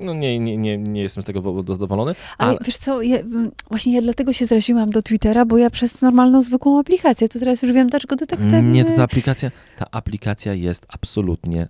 no 0.00 0.14
nie, 0.14 0.38
nie, 0.38 0.56
nie, 0.56 0.78
nie 0.78 1.02
jestem 1.02 1.22
z 1.22 1.26
tego 1.26 1.42
wo- 1.42 1.62
zadowolony. 1.72 2.14
Ale 2.38 2.50
Ale, 2.50 2.58
wiesz 2.64 2.76
co, 2.76 3.02
ja, 3.02 3.18
właśnie 3.70 3.94
ja 3.94 4.02
dlatego 4.02 4.32
się 4.32 4.46
zraziłam 4.46 4.90
do 4.90 5.02
Twittera, 5.02 5.44
bo 5.44 5.58
ja 5.58 5.70
przez 5.70 6.02
normalną, 6.02 6.40
zwykłą 6.40 6.78
aplikację, 6.78 7.28
to 7.28 7.38
teraz 7.38 7.62
już 7.62 7.72
wiem, 7.72 7.88
dlaczego 7.88 8.16
to 8.16 8.26
tak 8.26 8.38
ten... 8.38 8.72
nie, 8.72 8.84
to 8.84 8.96
ta 8.96 9.02
aplikacja, 9.02 9.50
ta 9.78 9.86
aplikacja 9.90 10.54
jest 10.54 10.86
absolutnie 10.88 11.68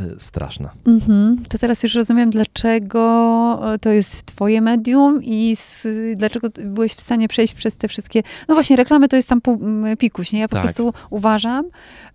y, 0.00 0.20
straszna. 0.20 0.70
Mhm. 0.86 1.38
To 1.48 1.58
teraz 1.58 1.82
już 1.82 1.94
rozumiem, 1.94 2.30
dlaczego 2.30 3.00
e, 3.74 3.78
to 3.78 3.90
jest 3.90 4.26
twoje 4.26 4.60
medium 4.60 5.20
i 5.22 5.56
z, 5.56 5.86
dlaczego 6.16 6.48
byłeś 6.64 6.92
w 6.92 7.00
stanie 7.00 7.28
przejść 7.28 7.54
przez 7.54 7.76
te 7.76 7.88
wszystkie... 7.88 8.22
No 8.48 8.54
właśnie, 8.54 8.76
reklamy 8.76 9.08
to 9.08 9.16
jest 9.16 9.28
tam 9.28 9.40
pikuś, 9.98 10.32
nie? 10.32 10.40
Ja 10.40 10.48
po 10.48 10.54
Tak. 10.56 10.62
prostu 10.64 10.92
uważam, 11.10 11.64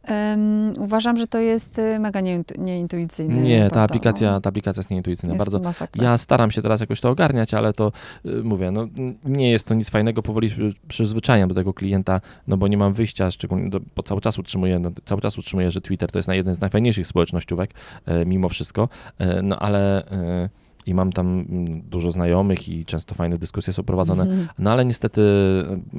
em, 0.04 0.74
uważam, 0.78 1.18
że 1.18 1.28
to 1.28 1.40
jest 1.40 1.80
e, 1.80 2.00
mega 2.00 2.22
nieintu, 2.22 2.54
nieintuicyjne. 2.58 3.42
Nie, 3.42 3.60
ta 3.60 3.64
portal, 3.64 3.84
aplikacja, 3.84 4.32
no. 4.32 4.42
ta 4.42 4.50
aplikacja 4.50 4.80
jest 4.80 4.90
nieintuicyjna. 4.90 5.34
jest 5.34 5.46
Bardzo, 5.46 5.60
masakra. 5.60 6.04
Ja 6.04 6.18
staram 6.18 6.52
się 6.52 6.62
teraz 6.62 6.80
jakoś 6.82 7.02
to 7.02 7.10
ogarniać, 7.10 7.54
ale 7.54 7.74
to 7.74 7.92
y, 8.26 8.44
mówię, 8.44 8.72
no 8.72 8.88
nie 9.26 9.52
jest 9.52 9.68
to 9.68 9.74
nic 9.74 9.90
fajnego, 9.90 10.24
powoli 10.24 10.50
przy- 10.50 10.74
przyzwyczajam 10.88 11.50
do 11.50 11.56
tego 11.56 11.74
klienta, 11.74 12.22
no 12.48 12.58
bo 12.58 12.68
nie 12.68 12.78
mam 12.78 12.94
wyjścia, 12.94 13.32
szczególnie, 13.32 13.70
do, 13.70 13.80
bo 13.96 14.04
cały 14.04 14.22
czas 14.22 14.40
utrzymuję, 14.40 14.80
no, 14.80 14.92
cały 15.06 15.22
czas 15.22 15.38
utrzymuję, 15.38 15.72
że 15.72 15.82
Twitter 15.82 16.12
to 16.12 16.20
jest 16.20 16.28
na 16.28 16.36
jeden 16.36 16.54
z 16.54 16.60
najfajniejszych 16.60 17.08
społecznościówek, 17.08 17.69
e, 18.06 18.26
mimo 18.26 18.50
wszystko, 18.50 18.90
e, 19.20 19.42
no 19.42 19.60
ale 19.60 20.06
e, 20.12 20.50
i 20.86 20.94
mam 20.94 21.12
tam 21.12 21.28
mm, 21.50 21.82
dużo 21.82 22.12
znajomych 22.12 22.70
i 22.70 22.86
często 22.86 23.16
fajne 23.16 23.38
dyskusje 23.38 23.74
są 23.74 23.84
prowadzone, 23.84 24.24
Mhm. 24.24 24.48
no 24.60 24.72
ale 24.72 24.86
niestety 24.86 25.22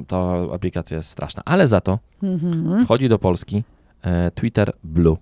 ta 0.07 0.33
aplikacja 0.53 0.97
jest 0.97 1.09
straszna, 1.09 1.41
ale 1.45 1.67
za 1.67 1.81
to 1.81 1.99
Mhm. 2.23 2.85
wchodzi 2.85 3.09
do 3.09 3.19
Polski 3.19 3.63
Twitter 4.35 4.73
Blue. 4.83 5.17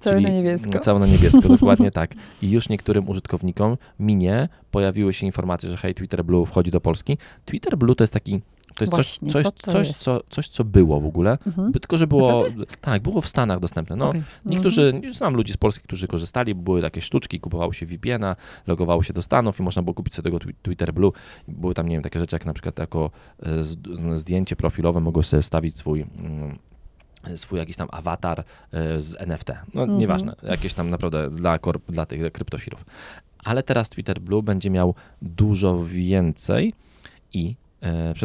Całe 0.00 0.20
na 0.20 0.28
niebiesko. 0.28 0.78
Całe 0.78 1.00
na 1.00 1.06
niebiesko, 1.06 1.40
dokładnie 1.58 1.90
tak. 1.90 2.14
I 2.42 2.50
już 2.50 2.68
niektórym 2.68 3.08
użytkownikom 3.08 3.76
minie 4.00 4.48
pojawiły 4.70 5.12
się 5.14 5.26
informacje, 5.26 5.70
że 5.70 5.76
hej, 5.76 5.94
Twitter 5.94 6.24
Blue 6.24 6.46
wchodzi 6.46 6.70
do 6.70 6.80
Polski. 6.80 7.18
Twitter 7.44 7.78
Blue 7.78 7.94
to 7.94 8.04
jest 8.04 8.12
taki. 8.14 8.40
To 8.76 8.82
jest 8.84 8.90
Właśnie, 8.90 9.30
coś, 9.32 9.42
co 9.42 9.50
coś, 9.52 9.72
coś, 9.74 9.88
jest? 9.88 10.00
co, 10.00 10.20
coś, 10.30 10.48
co 10.48 10.64
było 10.64 11.00
w 11.00 11.06
ogóle. 11.06 11.38
Mhm. 11.46 11.72
Tylko, 11.72 11.98
że 11.98 12.06
było. 12.06 12.44
Tak, 12.80 13.02
było 13.02 13.20
w 13.20 13.28
Stanach 13.28 13.60
dostępne. 13.60 13.96
No, 13.96 14.08
Okej. 14.08 14.22
Niektórzy, 14.44 15.00
znam 15.12 15.34
ludzi 15.34 15.52
z 15.52 15.56
Polski, 15.56 15.84
którzy 15.84 16.08
korzystali, 16.08 16.54
były 16.54 16.82
takie 16.82 17.00
sztuczki, 17.00 17.40
kupowało 17.40 17.72
się 17.72 17.86
VPN-a, 17.86 18.36
logowało 18.66 19.02
się 19.02 19.12
do 19.12 19.22
Stanów 19.22 19.60
i 19.60 19.62
można 19.62 19.82
było 19.82 19.94
kupić 19.94 20.14
sobie 20.14 20.24
tego 20.24 20.38
twi- 20.38 20.54
Twitter 20.62 20.94
Blue. 20.94 21.12
Były 21.48 21.74
tam, 21.74 21.88
nie 21.88 21.96
wiem, 21.96 22.02
takie 22.02 22.18
rzeczy 22.18 22.34
jak 22.36 22.46
na 22.46 22.52
przykład 22.52 22.78
jako 22.78 23.10
e, 23.42 23.64
z- 23.64 23.76
zdjęcie 24.16 24.56
profilowe 24.56 25.00
mogłeś 25.00 25.26
sobie 25.26 25.42
wstawić 25.42 25.76
swój 25.78 26.00
mm, 26.18 26.58
swój 27.36 27.58
jakiś 27.58 27.76
tam 27.76 27.88
awatar 27.90 28.44
e, 28.72 29.00
z 29.00 29.16
NFT. 29.20 29.48
No 29.74 29.82
Mhm. 29.82 29.98
nieważne, 30.00 30.34
jakieś 30.42 30.74
tam 30.74 30.90
naprawdę 30.90 31.30
dla, 31.30 31.58
korp, 31.58 31.90
dla 31.92 32.06
tych 32.06 32.32
kryptofirów. 32.32 32.84
Ale 33.44 33.62
teraz 33.62 33.88
Twitter 33.90 34.20
Blue 34.20 34.42
będzie 34.42 34.70
miał 34.70 34.94
dużo 35.22 35.84
więcej 35.84 36.72
i 37.32 37.56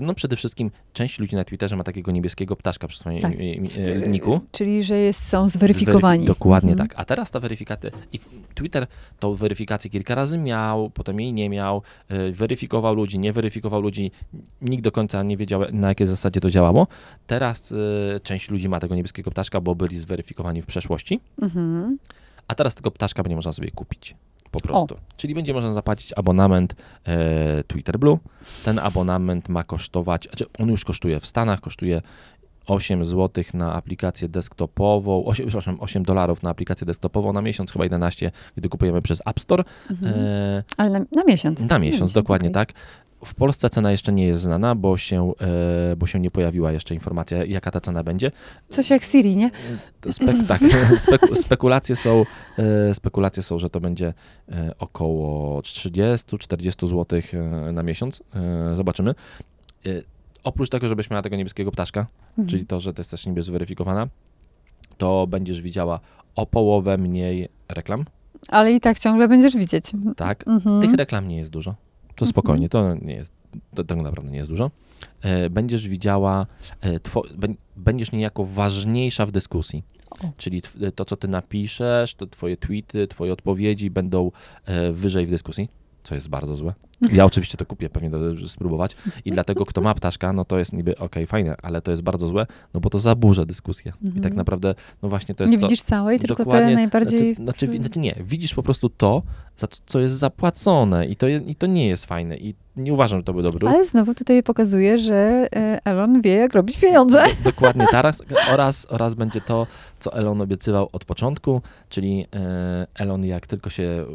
no 0.02 0.14
przede 0.14 0.36
wszystkim 0.36 0.72
część 0.94 1.20
ludzi 1.20 1.36
na 1.36 1.44
Twitterze 1.44 1.76
ma 1.76 1.84
takiego 1.84 2.12
niebieskiego 2.12 2.56
ptaszka 2.56 2.88
przy 2.88 3.00
swoim 3.00 3.20
Tak. 3.22 3.34
e, 3.34 4.04
e, 4.04 4.08
niku. 4.10 4.40
Czyli, 4.52 4.84
że 4.84 4.98
jest, 4.98 5.28
są 5.30 5.48
zweryfikowani. 5.48 6.24
Zweryfi- 6.24 6.28
Dokładnie 6.28 6.72
Mhm. 6.72 6.90
tak. 6.90 7.00
A 7.00 7.06
teraz 7.06 7.32
ta 7.32 7.40
weryfikacja. 7.40 7.90
I 8.14 8.20
Twitter 8.56 8.88
tą 9.20 9.34
weryfikację 9.34 9.92
kilka 9.92 10.16
razy 10.16 10.38
miał, 10.38 10.90
potem 10.90 11.20
jej 11.20 11.34
nie 11.34 11.50
miał, 11.50 11.82
weryfikował 12.32 12.96
ludzi, 12.96 13.20
nie 13.20 13.34
weryfikował 13.34 13.82
ludzi. 13.82 14.12
Nikt 14.62 14.84
do 14.84 14.92
końca 14.92 15.24
nie 15.24 15.38
wiedział, 15.38 15.62
na 15.72 15.88
jakiej 15.88 16.08
zasadzie 16.08 16.40
to 16.42 16.50
działało. 16.50 16.88
Teraz 17.28 17.74
część 18.24 18.50
ludzi 18.50 18.70
ma 18.70 18.80
tego 18.80 18.96
niebieskiego 18.96 19.32
ptaszka, 19.32 19.62
bo 19.62 19.76
byli 19.76 19.98
zweryfikowani 19.98 20.62
w 20.62 20.66
przeszłości, 20.66 21.20
Mhm. 21.42 21.98
a 22.48 22.56
teraz 22.56 22.76
tego 22.76 22.92
ptaszka 22.92 23.24
będzie 23.24 23.36
można 23.36 23.54
sobie 23.54 23.72
kupić. 23.72 24.16
Po 24.52 24.60
prostu. 24.60 24.96
Czyli 25.18 25.36
będzie 25.36 25.54
można 25.54 25.74
zapłacić 25.74 26.14
abonament 26.16 26.76
e, 27.06 27.64
Twitter 27.64 28.00
Blue. 28.00 28.18
Ten 28.66 28.80
abonament 28.80 29.50
ma 29.50 29.64
kosztować, 29.64 30.24
znaczy 30.24 30.46
on 30.60 30.70
już 30.70 30.86
kosztuje 30.86 31.20
w 31.20 31.26
Stanach, 31.26 31.62
kosztuje 31.62 32.02
8 32.66 33.06
zł 33.06 33.44
na 33.54 33.74
aplikację 33.74 34.30
desktopową, 34.30 35.26
8, 35.26 35.48
przepraszam, 35.48 35.78
8 35.80 36.04
dolarów 36.04 36.44
na 36.44 36.50
aplikację 36.50 36.88
desktopową 36.88 37.34
na 37.34 37.42
miesiąc, 37.42 37.72
chyba 37.72 37.86
11, 37.86 38.32
gdy 38.58 38.70
kupujemy 38.70 39.02
przez 39.02 39.22
App 39.26 39.40
Store. 39.40 39.64
Mhm. 39.90 40.14
E, 40.16 40.64
Ale 40.78 40.90
na, 40.90 41.00
na 41.12 41.24
miesiąc. 41.28 41.62
na 41.62 41.80
miesiąc, 41.80 42.14
dokładnie 42.14 42.50
okej. 42.50 42.66
tak. 42.66 42.74
W 43.26 43.36
Polsce 43.36 43.70
cena 43.70 43.92
jeszcze 43.92 44.14
nie 44.14 44.26
jest 44.28 44.42
znana, 44.42 44.76
bo 44.76 44.98
się, 44.98 45.34
e, 45.92 45.96
bo 45.96 46.08
się 46.08 46.20
nie 46.20 46.32
pojawiła 46.32 46.72
jeszcze 46.72 46.94
informacja, 46.94 47.46
jaka 47.46 47.72
ta 47.72 47.80
cena 47.82 48.04
będzie. 48.04 48.32
Coś 48.70 48.90
jak 48.90 49.04
Siri, 49.04 49.36
nie? 49.38 49.52
Spek, 50.12 50.36
tak, 50.48 50.62
speku, 51.00 51.36
spekulacje, 51.36 51.96
są, 51.96 52.26
e, 52.90 52.94
spekulacje 52.94 53.44
są, 53.44 53.60
że 53.60 53.70
to 53.70 53.80
będzie 53.82 54.14
e, 54.52 54.74
około 54.80 55.60
30-40 55.62 56.88
zł 56.88 57.22
na 57.74 57.84
miesiąc. 57.84 58.24
Zobaczymy. 58.74 59.16
Oprócz 60.44 60.70
tego, 60.70 60.88
żebyś 60.88 61.10
miała 61.10 61.22
tego 61.22 61.36
niebieskiego 61.36 61.72
ptaszka, 61.72 62.08
Mhm. 62.30 62.48
czyli 62.48 62.66
to, 62.66 62.80
że 62.80 62.94
to 62.94 63.00
jest 63.02 63.12
też 63.12 63.26
niebie 63.26 63.44
zweryfikowana, 63.44 64.08
to 64.98 65.28
będziesz 65.28 65.62
widziała 65.62 66.00
o 66.36 66.46
połowę 66.46 66.98
mniej 66.98 67.50
reklam, 67.70 68.06
Ale 68.48 68.72
i 68.74 68.80
tak 68.80 69.00
ciągle 69.00 69.28
będziesz 69.28 69.58
widzieć. 69.58 69.84
tak? 70.18 70.48
Mhm. 70.48 70.82
Tych 70.82 70.94
reklam 70.94 71.28
nie 71.28 71.38
jest 71.38 71.52
dużo. 71.52 71.76
To 72.22 72.26
Mhm. 72.26 72.30
spokojnie, 72.30 72.70
to 72.70 72.96
nie 72.96 73.14
jest, 73.14 73.32
to 73.76 73.84
tak 73.84 73.98
naprawdę 74.02 74.32
nie 74.32 74.38
jest 74.38 74.50
dużo. 74.50 74.72
E, 75.22 75.50
Będziesz 75.50 75.88
widziała, 75.88 76.46
e, 76.82 77.00
two, 77.00 77.22
bę- 77.22 77.56
będziesz 77.76 78.12
niejako 78.12 78.46
ważniejsza 78.46 79.26
w 79.26 79.32
dyskusji. 79.32 79.84
O. 80.12 80.32
Czyli 80.38 80.62
tw- 80.62 80.92
to, 80.96 81.06
co 81.06 81.18
ty 81.18 81.28
napiszesz, 81.28 82.16
to 82.16 82.28
twoje 82.28 82.58
tweety, 82.58 83.08
twoje 83.08 83.34
odpowiedzi 83.34 83.90
będą 83.90 84.32
e, 84.66 84.92
wyżej 84.92 85.26
w 85.26 85.30
dyskusji, 85.30 85.70
co 86.04 86.16
jest 86.16 86.30
bardzo 86.30 86.56
złe. 86.56 86.74
Ja 87.14 87.26
oczywiście 87.26 87.58
to 87.58 87.66
kupię, 87.66 87.90
pewnie 87.90 88.10
do, 88.10 88.48
spróbować. 88.48 88.96
I 89.26 89.32
dlatego, 89.32 89.66
kto 89.66 89.82
ma 89.82 89.94
ptaszka, 89.94 90.34
no 90.34 90.46
to 90.46 90.60
jest 90.60 90.74
niby 90.74 90.98
okej, 90.98 91.28
fajne, 91.28 91.56
ale 91.62 91.82
to 91.82 91.92
jest 91.92 92.04
bardzo 92.04 92.28
złe, 92.28 92.48
no 92.74 92.80
bo 92.80 92.90
to 92.90 93.00
zaburza 93.00 93.46
dyskusję. 93.46 93.94
I 94.02 94.06
tak 94.08 94.16
Mhm. 94.16 94.36
naprawdę, 94.36 94.76
no 95.04 95.10
właśnie 95.10 95.36
to 95.36 95.44
jest 95.44 95.52
Nie 95.52 95.60
to, 95.60 95.66
widzisz 95.68 95.82
całej, 95.82 96.20
tylko 96.20 96.36
te 96.36 96.44
Dokładnie, 96.44 96.76
najbardziej... 96.76 97.36
Znaczy, 97.36 97.66
znaczy, 97.66 97.80
znaczy 97.82 98.00
nie, 98.00 98.16
widzisz 98.24 98.54
po 98.54 98.64
prostu 98.64 98.90
to, 98.90 99.22
za 99.58 99.68
co- 99.86 100.00
jest 100.00 100.16
zapłacone 100.16 101.06
i 101.08 101.16
to, 101.16 101.28
je, 101.28 101.38
i 101.38 101.56
to 101.56 101.68
nie 101.68 101.88
jest 101.88 102.06
fajne 102.06 102.38
i 102.38 102.56
nie 102.76 102.94
uważam, 102.94 103.20
że 103.20 103.24
to 103.24 103.34
był 103.34 103.42
dobry. 103.42 103.68
Ale 103.68 103.86
znowu 103.86 104.14
tutaj 104.14 104.44
pokazuje, 104.44 104.98
że 104.98 105.48
e, 105.56 105.80
Elon 105.86 106.22
wie, 106.22 106.34
jak 106.34 106.54
robić 106.54 106.78
pieniądze. 106.80 107.24
Dokładnie 107.44 107.86
teraz 107.92 108.22
oraz, 108.54 108.88
oraz 108.90 109.14
będzie 109.14 109.42
to, 109.42 109.68
co 110.00 110.14
Elon 110.14 110.42
obiecywał 110.42 110.90
od 110.92 111.06
początku, 111.06 111.62
czyli 111.90 112.26
e, 112.36 112.88
Elon 112.96 113.26
jak 113.26 113.48
tylko 113.48 113.70
się 113.70 114.06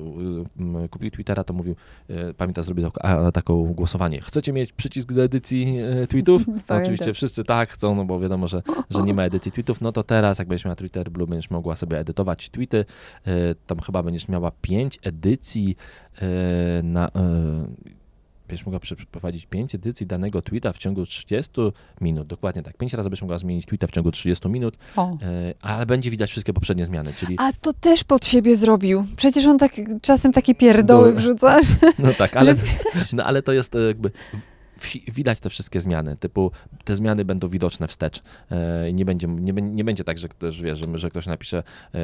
kupił 0.90 1.11
Twittera, 1.11 1.45
to 1.45 1.55
mówił, 1.55 1.75
e, 2.11 2.35
pamiętam, 2.83 3.16
zrobił 3.16 3.33
taką, 3.33 3.75
głosowanie. 3.75 4.21
Chcecie 4.21 4.52
mieć 4.52 4.73
przycisk 4.73 5.12
do 5.12 5.25
edycji 5.25 5.78
e, 6.02 6.06
tweetów? 6.06 6.42
Pamiętam. 6.47 6.83
Oczywiście 6.83 7.14
wszyscy 7.14 7.45
tak 7.45 7.71
chcą, 7.71 7.95
no 7.95 8.04
bo 8.04 8.21
wiadomo, 8.21 8.47
że, 8.47 8.62
że 8.90 9.02
nie 9.02 9.14
ma 9.14 9.23
edycji 9.23 9.52
tweetów. 9.52 9.80
No 9.80 9.92
to 9.92 10.02
teraz, 10.02 10.38
jak 10.38 10.49
będziesz 10.49 10.64
miała 10.64 10.76
Twitter 10.76 11.11
Blue, 11.11 11.26
będziesz 11.26 11.50
mogła 11.50 11.76
sobie 11.76 11.99
edytować 11.99 12.50
tweety. 12.50 12.85
E, 13.26 13.54
tam 13.66 13.80
chyba 13.80 14.02
będziesz 14.02 14.28
miała 14.28 14.52
pięć 14.62 14.99
edycji 15.02 15.76
e, 16.18 16.83
na... 16.83 17.11
Będziesz 18.49 18.67
mogła 18.67 18.81
przeprowadzić 18.81 19.47
5 19.47 19.75
edycji 19.75 20.07
danego 20.07 20.43
tweeta 20.43 20.73
w 20.73 20.79
ciągu 20.79 21.07
30 21.07 21.53
minut. 22.00 22.26
Dokładnie 22.26 22.62
tak. 22.62 22.76
5 22.76 22.95
razy 22.95 23.09
będziesz 23.11 23.23
mogła 23.23 23.38
zmienić 23.38 23.67
tweeta 23.67 23.87
w 23.87 23.91
ciągu 23.91 24.11
30 24.11 24.49
minut, 24.49 24.76
O. 24.97 25.19
e, 25.23 25.55
ale 25.61 25.87
będzie 25.87 26.11
widać 26.11 26.31
wszystkie 26.31 26.53
poprzednie 26.53 26.85
zmiany. 26.85 27.12
Czyli, 27.21 27.37
A 27.38 27.53
to 27.53 27.73
też 27.73 28.05
pod 28.05 28.26
siebie 28.26 28.57
zrobił. 28.57 29.05
Przecież 29.17 29.47
on 29.47 29.59
tak 29.59 29.73
czasem 30.03 30.33
takie 30.33 30.55
pierdoły 30.55 31.12
Do- 31.12 31.19
wrzuca. 31.19 31.62
że- 31.62 31.93
no 31.99 32.12
tak, 32.19 32.37
ale, 32.41 32.55
no, 33.12 33.25
ale 33.25 33.43
to 33.43 33.53
jest 33.53 33.75
e, 33.75 33.79
jakby. 33.79 34.11
Widać 35.14 35.40
te 35.40 35.50
wszystkie 35.50 35.80
zmiany, 35.80 36.16
typu 36.16 36.50
te 36.85 36.97
zmiany 36.97 37.25
będą 37.25 37.49
widoczne 37.49 37.88
wstecz. 37.88 38.23
E, 38.50 38.92
nie, 38.92 39.04
będzie, 39.04 39.26
nie, 39.28 39.52
nie 39.52 39.85
będzie 39.85 40.04
tak, 40.04 40.18
że 40.18 40.28
ktoś 40.28 40.62
wie, 40.62 40.76
że, 40.76 40.85
że 40.95 41.11
ktoś 41.11 41.26
napisze 41.26 41.62
e, 41.95 41.99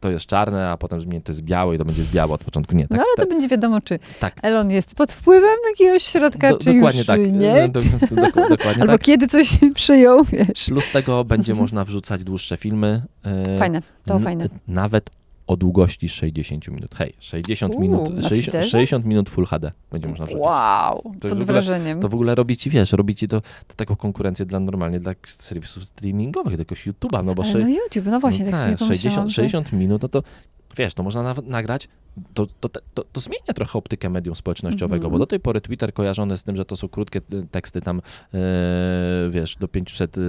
to 0.00 0.10
jest 0.10 0.26
czarne, 0.26 0.68
a 0.70 0.76
potem 0.76 1.00
zmieni 1.00 1.22
to 1.22 1.32
jest 1.32 1.42
białe 1.42 1.74
i 1.74 1.78
to 1.78 1.84
będzie 1.84 2.02
białe 2.14 2.32
od 2.34 2.44
początku. 2.44 2.76
Nie, 2.76 2.88
tak, 2.88 2.98
No 2.98 3.04
ale 3.04 3.16
to 3.16 3.22
tak, 3.22 3.28
będzie 3.28 3.48
wiadomo, 3.48 3.80
czy 3.80 3.98
tak. 4.20 4.34
Elon 4.42 4.70
jest 4.70 4.94
pod 4.94 5.12
wpływem 5.12 5.56
jakiegoś 5.70 6.02
środka, 6.02 6.50
Do- 6.50 6.58
czy 6.58 6.74
dokładnie 6.74 6.98
już 7.00 7.06
tak. 7.06 7.20
nie. 7.32 7.68
Do, 7.68 7.80
do, 7.80 8.16
do, 8.16 8.48
dokładnie 8.48 8.82
Albo 8.82 8.92
tak. 8.92 9.00
kiedy 9.02 9.28
coś 9.28 9.58
przyjął, 9.74 10.24
wiesz. 10.24 10.64
Plus 10.68 10.92
tego 10.92 11.24
będzie 11.24 11.54
można 11.54 11.84
wrzucać 11.84 12.24
dłuższe 12.24 12.56
filmy. 12.56 13.02
e, 13.24 13.58
Fajne, 13.58 13.82
to 14.04 14.18
fajne. 14.18 14.48
Nawet 14.68 15.10
o 15.50 15.56
długości 15.56 16.08
60 16.08 16.68
minut. 16.68 16.94
Hej, 16.94 17.14
60 17.18 17.74
Uuu, 17.74 17.82
minut, 17.82 18.14
na 18.14 18.22
60, 18.22 18.32
Twitterze? 18.34 18.68
60 18.68 19.04
minut 19.04 19.28
Full 19.28 19.46
HD 19.46 19.72
będzie 19.92 20.08
można 20.08 20.26
wrzucić. 20.26 20.42
Wow, 20.42 21.02
w 21.14 21.20
pod 21.20 21.32
ogóle- 21.32 21.44
wrażeniem. 21.44 22.00
To 22.00 22.08
w 22.08 22.14
ogóle 22.14 22.34
robi 22.34 22.56
ci, 22.56 22.70
wiesz, 22.70 22.92
robi 22.92 23.14
ci 23.14 23.28
to, 23.28 23.40
to 23.40 23.74
taką 23.76 23.96
konkurencję 23.96 24.46
dla 24.46 24.60
normalnie 24.60 25.00
dla 25.00 25.14
serwisów 25.28 25.84
streamingowych, 25.84 26.56
do 26.56 26.60
jakiegoś 26.60 26.86
YouTube'a, 26.86 27.24
no 27.24 27.34
bo 27.34 27.42
Ale 27.42 27.54
no 27.54 27.68
YouTube, 27.68 28.06
no 28.06 28.20
właśnie, 28.20 28.50
tak, 28.50 28.60
sobie 28.60 28.76
pomyślałam, 28.76 29.28
60, 29.28 29.28
że... 29.30 29.34
60 29.34 29.72
minut, 29.72 30.02
no 30.02 30.08
to 30.08 30.22
wiesz, 30.76 30.94
to 30.94 31.02
można 31.02 31.34
nagrać, 31.44 31.88
to, 32.34 32.46
to, 32.46 32.68
to, 32.68 33.04
to, 33.12 33.20
zmienia 33.20 33.54
trochę 33.54 33.78
optykę 33.78 34.10
medium 34.10 34.36
społecznościowego, 34.36 35.04
Mhm. 35.04 35.12
bo 35.12 35.18
do 35.18 35.26
tej 35.26 35.40
pory 35.40 35.60
Twitter 35.60 35.92
kojarzony 35.92 36.38
z 36.38 36.44
tym, 36.44 36.56
że 36.56 36.64
to 36.64 36.76
są 36.76 36.88
krótkie 36.88 37.18
y, 37.18 37.46
teksty 37.50 37.80
tam, 37.80 38.02
e, 38.34 38.40
wiesz, 39.30 39.56
do 39.56 39.68
500 39.68 40.18
y, 40.18 40.20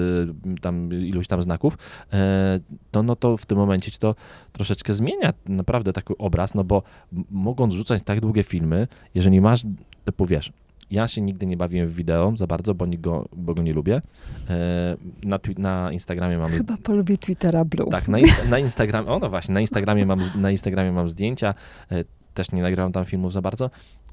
tam 0.61 0.93
iluś 0.93 1.27
tam 1.27 1.41
znaków, 1.41 1.77
e, 2.13 2.59
to 2.91 3.03
no 3.03 3.15
to 3.15 3.37
w 3.37 3.45
tym 3.45 3.57
momencie 3.57 3.91
ci 3.91 3.99
to 3.99 4.15
troszeczkę 4.51 4.93
zmienia 4.93 5.33
naprawdę 5.45 5.93
taki 5.93 6.13
obraz, 6.17 6.55
no 6.55 6.63
bo 6.63 6.83
mogąc 7.31 7.73
rzucać 7.73 8.03
tak 8.03 8.21
długie 8.21 8.43
filmy, 8.43 8.87
jeżeli 9.15 9.41
masz, 9.41 9.63
typu 10.05 10.25
wiesz, 10.25 10.51
Ja 10.91 11.07
się 11.07 11.21
nigdy 11.21 11.45
nie 11.45 11.57
bawiłem 11.57 11.87
w 11.87 11.95
wideo 11.95 12.33
za 12.37 12.47
bardzo, 12.47 12.75
bo, 12.75 12.85
go, 12.99 13.25
bo 13.35 13.53
go 13.53 13.61
nie 13.61 13.73
lubię. 13.73 14.01
E, 14.49 14.97
Na, 15.23 15.39
na 15.57 15.91
Instagramie 15.91 16.37
mam... 16.37 16.49
Chyba 16.51 16.77
polubię 16.77 17.17
Twittera 17.17 17.65
Blue. 17.65 17.89
Tak, 17.89 18.07
na, 18.07 18.17
na 18.49 18.59
Instagramie, 18.59 19.09
o 19.09 19.19
no 19.19 19.29
właśnie, 19.29 19.53
na 19.53 19.61
Instagramie 19.61 20.05
mam, 20.05 20.19
na 20.35 20.51
Instagramie 20.51 20.91
mam 20.91 21.09
zdjęcia, 21.09 21.53
e, 21.91 22.03
też 22.33 22.51
nie 22.51 22.61
nagrałem 22.61 22.91
tam 22.91 23.05
filmów 23.05 23.33
za 23.33 23.41
bardzo. 23.41 23.69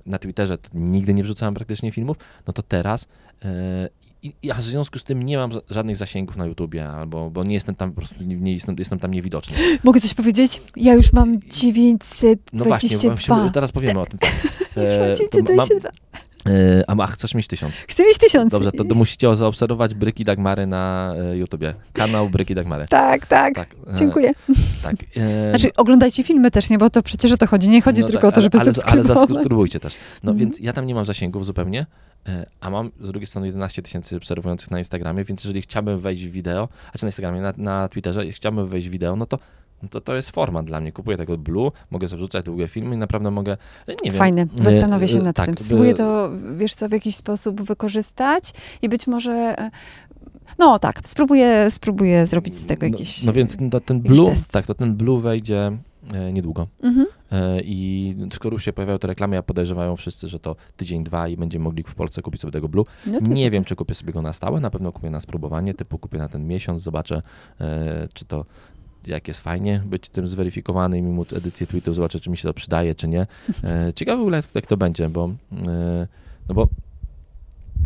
Na 0.07 0.19
Twitterze 0.19 0.59
nigdy 0.75 1.15
nie 1.15 1.23
wrzucałem 1.23 1.55
praktycznie 1.55 1.93
filmów, 1.93 2.17
no 2.47 2.53
to 2.53 2.63
teraz 2.63 3.09
e, 3.45 3.89
i, 4.23 4.33
i- 4.43 4.51
a 4.51 4.55
w 4.55 4.63
związku 4.63 4.99
z 4.99 5.05
tym 5.05 5.23
nie 5.23 5.37
mam 5.37 5.51
ża- 5.51 5.61
żadnych 5.71 5.97
zasięgów 5.97 6.37
na 6.37 6.47
YouTubie, 6.47 6.89
albo 6.89 7.31
bo 7.31 7.45
nie 7.45 7.55
jestem 7.55 7.75
tam 7.75 7.91
po 7.91 7.97
prostu, 7.97 8.25
nie, 8.25 8.37
nie 8.37 8.53
jestem, 8.53 8.77
jestem 8.79 8.99
tam 8.99 9.11
niewidoczny. 9.11 9.57
Mogę 9.85 10.01
coś 10.01 10.15
powiedzieć? 10.15 10.63
Ja 10.77 10.95
już 10.95 11.13
mam 11.13 11.41
922. 11.43 12.59
No 12.59 12.65
właśnie, 12.65 12.89
właśnie 13.27 13.51
teraz 13.53 13.73
powiemy 13.73 14.01
o 14.01 14.07
tym. 14.07 14.19
Tak. 14.19 14.33
E, 14.77 15.11
Już 15.11 15.57
mam 15.57 15.67
to 16.49 16.55
mam- 16.55 16.59
922. 16.59 16.81
e, 16.81 16.85
a 16.91 16.95
ma- 16.95 17.07
chcesz 17.07 17.35
mieć 17.35 17.47
tysiąc. 17.47 17.75
Chcę 17.89 18.05
mieć 18.05 18.19
tysiąc. 18.19 18.53
Dobrze, 18.53 18.73
to, 18.73 18.85
to 18.85 18.95
musicie 18.95 19.37
zaobserwować 19.37 19.95
Bryki 19.95 20.25
Dagmary 20.25 20.67
na 20.67 21.15
e, 21.31 21.37
YouTubie. 21.37 21.75
Kanał 21.93 22.31
Bryki 22.31 22.55
Dagmary. 22.55 22.87
Tak, 22.99 23.27
tak. 23.27 23.55
Tak, 23.55 23.69
e, 23.93 23.95
Dziękuję. 23.95 24.33
Tak. 24.83 24.97
Znaczy, 25.51 25.69
oglądajcie 25.77 26.23
filmy 26.23 26.51
też, 26.51 26.71
nie? 26.71 26.79
Bo 26.79 26.91
to 26.91 27.03
przecież 27.03 27.33
o 27.33 27.37
to 27.37 27.47
chodzi. 27.47 27.69
Nie 27.69 27.83
chodzi 27.83 28.01
No 28.01 28.07
tylko 28.07 28.21
tak, 28.21 28.33
o 28.33 28.35
to, 28.35 28.43
żeby 28.43 28.59
ale, 28.59 28.63
ale, 28.65 28.73
ale 28.73 28.83
subskrybować. 28.83 29.29
zasubskrybujcie 29.29 29.81
też. 29.81 29.95
No 30.23 30.33
Mhm. 30.33 30.39
więc 30.39 30.61
ja 30.61 30.73
tam 30.73 30.87
nie 30.87 30.95
mam 30.95 31.05
zasięgów 31.05 31.47
zupełnie, 31.47 31.87
a 32.61 32.71
mam 32.71 32.91
z 33.01 33.11
drugiej 33.11 33.27
strony 33.27 33.47
11 33.47 33.83
tysięcy 33.83 34.17
obserwujących 34.17 34.71
na 34.71 34.79
Instagramie, 34.79 35.25
więc 35.25 35.45
jeżeli 35.45 35.63
chciałbym 35.63 36.01
wejść 36.01 36.25
w 36.27 36.31
wideo, 36.31 36.69
a 36.93 36.99
czy 36.99 37.05
na 37.05 37.09
Instagramie, 37.09 37.41
na, 37.41 37.53
na 37.57 37.89
Twitterze, 37.89 38.31
chciałbym 38.31 38.69
wejść 38.69 38.89
w 38.89 38.91
wideo, 38.91 39.17
no 39.17 39.27
to, 39.27 39.39
no 39.83 39.89
to 39.89 40.01
to 40.01 40.17
jest 40.17 40.31
format 40.31 40.67
dla 40.67 40.81
mnie. 40.81 40.93
Kupuję 40.93 41.17
tego 41.17 41.39
Blue, 41.39 41.71
mogę 41.91 42.09
sobie 42.09 42.19
wrzucać 42.19 42.45
długie 42.45 42.69
filmy 42.69 42.95
i 42.95 42.99
naprawdę 42.99 43.31
mogę, 43.31 43.57
nie 43.89 44.11
wiem. 44.11 44.19
Fajne, 44.19 44.47
zastanowię 44.57 45.09
się 45.09 45.19
e, 45.19 45.23
nad 45.23 45.37
tak, 45.37 45.47
tym. 45.47 45.59
Spróbuję 45.59 45.95
to, 45.95 46.31
wiesz 46.57 46.75
co, 46.75 46.89
w 46.89 46.93
jakiś 46.93 47.17
sposób 47.17 47.63
wykorzystać 47.63 48.53
i 48.83 48.89
być 48.89 49.07
może, 49.07 49.33
e, 49.33 49.71
no 50.59 50.79
tak, 50.79 51.01
spróbuję, 51.05 51.71
spróbuję 51.71 52.27
zrobić 52.27 52.55
z 52.55 52.67
tego 52.67 52.87
jakiś... 52.87 53.23
No, 53.23 53.27
no 53.27 53.33
więc 53.33 53.57
to, 53.71 53.81
ten 53.81 54.01
Blue, 54.01 54.35
tak, 54.51 54.67
to 54.67 54.75
ten 54.75 54.95
Blue 54.95 55.21
wejdzie 55.21 55.73
e, 56.13 56.33
niedługo. 56.33 56.67
Mhm. 56.83 57.07
E, 57.33 57.61
I 57.65 58.15
skoro 58.33 58.55
już 58.55 58.65
się 58.65 58.73
pojawiają 58.73 58.99
te 58.99 59.07
reklamy, 59.07 59.37
ja 59.37 59.43
podejrzewają 59.43 59.97
wszyscy, 59.97 60.29
że 60.29 60.41
to 60.41 60.57
tydzień, 60.77 61.05
dwa 61.05 61.29
i 61.29 61.37
będziemy 61.37 61.63
mogli 61.63 61.83
w 61.83 61.95
Polsce 61.95 62.23
kupić 62.23 62.41
sobie 62.41 62.53
tego 62.53 62.69
Blue. 62.69 62.85
No 63.07 63.13
Nie 63.13 63.21
super. 63.21 63.51
wiem, 63.51 63.65
czy 63.65 63.77
kupię 63.77 63.95
sobie 63.95 64.13
go 64.13 64.23
na 64.23 64.33
stałe, 64.33 64.61
na 64.61 64.71
pewno 64.71 64.93
kupię 64.93 65.11
na 65.11 65.21
spróbowanie, 65.21 65.75
typu 65.75 65.99
kupię 65.99 66.19
na 66.19 66.29
ten 66.29 66.47
miesiąc, 66.47 66.83
zobaczę, 66.83 67.23
e, 67.61 68.09
czy 68.15 68.25
to 68.25 68.45
jak 69.07 69.29
jest 69.29 69.41
fajnie 69.41 69.83
być 69.87 70.09
tym 70.09 70.29
zweryfikowanym 70.29 71.09
i 71.09 71.13
móc 71.13 71.33
edycję 71.33 71.67
tweetów, 71.67 71.95
zobaczę, 71.95 72.21
czy 72.21 72.31
mi 72.31 72.37
się 72.37 72.49
to 72.49 72.55
przydaje, 72.55 72.95
czy 72.95 73.09
nie. 73.09 73.27
E, 73.65 73.93
ciekawe 73.95 74.19
w 74.19 74.21
ogóle, 74.21 74.37
jak, 74.37 74.47
jak 74.55 74.67
to 74.67 74.77
będzie, 74.77 75.09
bo 75.09 75.31
e, 75.67 76.07
no 76.49 76.55
bo 76.55 76.69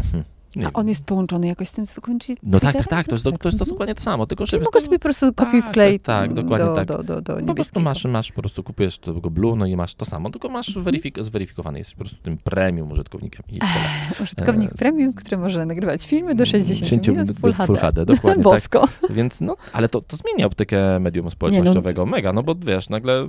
hmm, 0.02 0.24
nie 0.56 0.62
A 0.62 0.66
wiem. 0.66 0.70
on 0.74 0.88
jest 0.88 1.04
połączony 1.04 1.46
jakoś 1.46 1.68
z 1.68 1.72
tym 1.72 1.86
zwykłym 1.86 2.18
czyli 2.18 2.38
No 2.42 2.60
tak, 2.60 2.76
tak, 2.76 2.88
tak, 2.88 3.06
to 3.06 3.12
jest, 3.12 3.24
to 3.24 3.30
jest 3.30 3.42
to 3.42 3.48
Mhm. 3.48 3.68
dokładnie 3.70 3.94
to 3.94 4.02
samo, 4.02 4.26
tylko 4.26 4.46
że 4.46 4.50
Czyli 4.50 4.62
mogę 4.64 4.80
sobie 4.80 4.98
po 4.98 5.02
prostu 5.02 5.32
kopiuj 5.34 5.60
tak, 5.62 5.70
wklej 5.70 6.00
tak, 6.00 6.28
tak, 6.28 6.34
dokładnie 6.34 6.66
do, 6.66 6.74
tak. 6.74 6.88
do, 6.88 7.02
do, 7.02 7.20
do 7.20 7.40
no 7.40 7.46
po 7.46 7.54
prostu 7.54 7.80
masz, 7.80 8.04
masz, 8.04 8.32
po 8.32 8.42
prostu 8.42 8.62
kupujesz 8.62 8.98
tego 8.98 9.30
Blue, 9.30 9.56
no 9.56 9.66
i 9.66 9.76
masz 9.76 9.94
to 9.94 10.04
samo, 10.04 10.30
tylko 10.30 10.48
masz 10.48 10.76
weryfik- 10.76 11.22
zweryfikowany, 11.22 11.78
jesteś 11.78 11.94
po 11.94 12.00
prostu 12.00 12.22
tym 12.22 12.38
premium 12.38 12.92
użytkownikiem. 12.92 13.42
Użytkownik 14.22 14.72
e, 14.72 14.74
premium, 14.74 15.12
który 15.12 15.36
może 15.38 15.66
nagrywać 15.66 16.06
filmy 16.06 16.34
do 16.34 16.46
60 16.46 16.78
60 16.90 17.08
minut 17.08 17.38
Full 17.38 17.52
HD. 17.52 17.66
Full 17.66 17.76
HD, 17.76 18.06
dokładnie 18.06 18.44
tak. 18.44 18.52
Bosko. 18.52 18.88
Więc 19.10 19.40
no, 19.40 19.56
ale 19.72 19.88
to, 19.88 20.00
to 20.00 20.16
zmienia 20.16 20.46
optykę 20.46 20.98
medium 21.00 21.30
społecznościowego 21.30 22.06
mega, 22.06 22.32
no 22.32 22.42
bo 22.42 22.54
wiesz, 22.54 22.88
nagle 22.88 23.28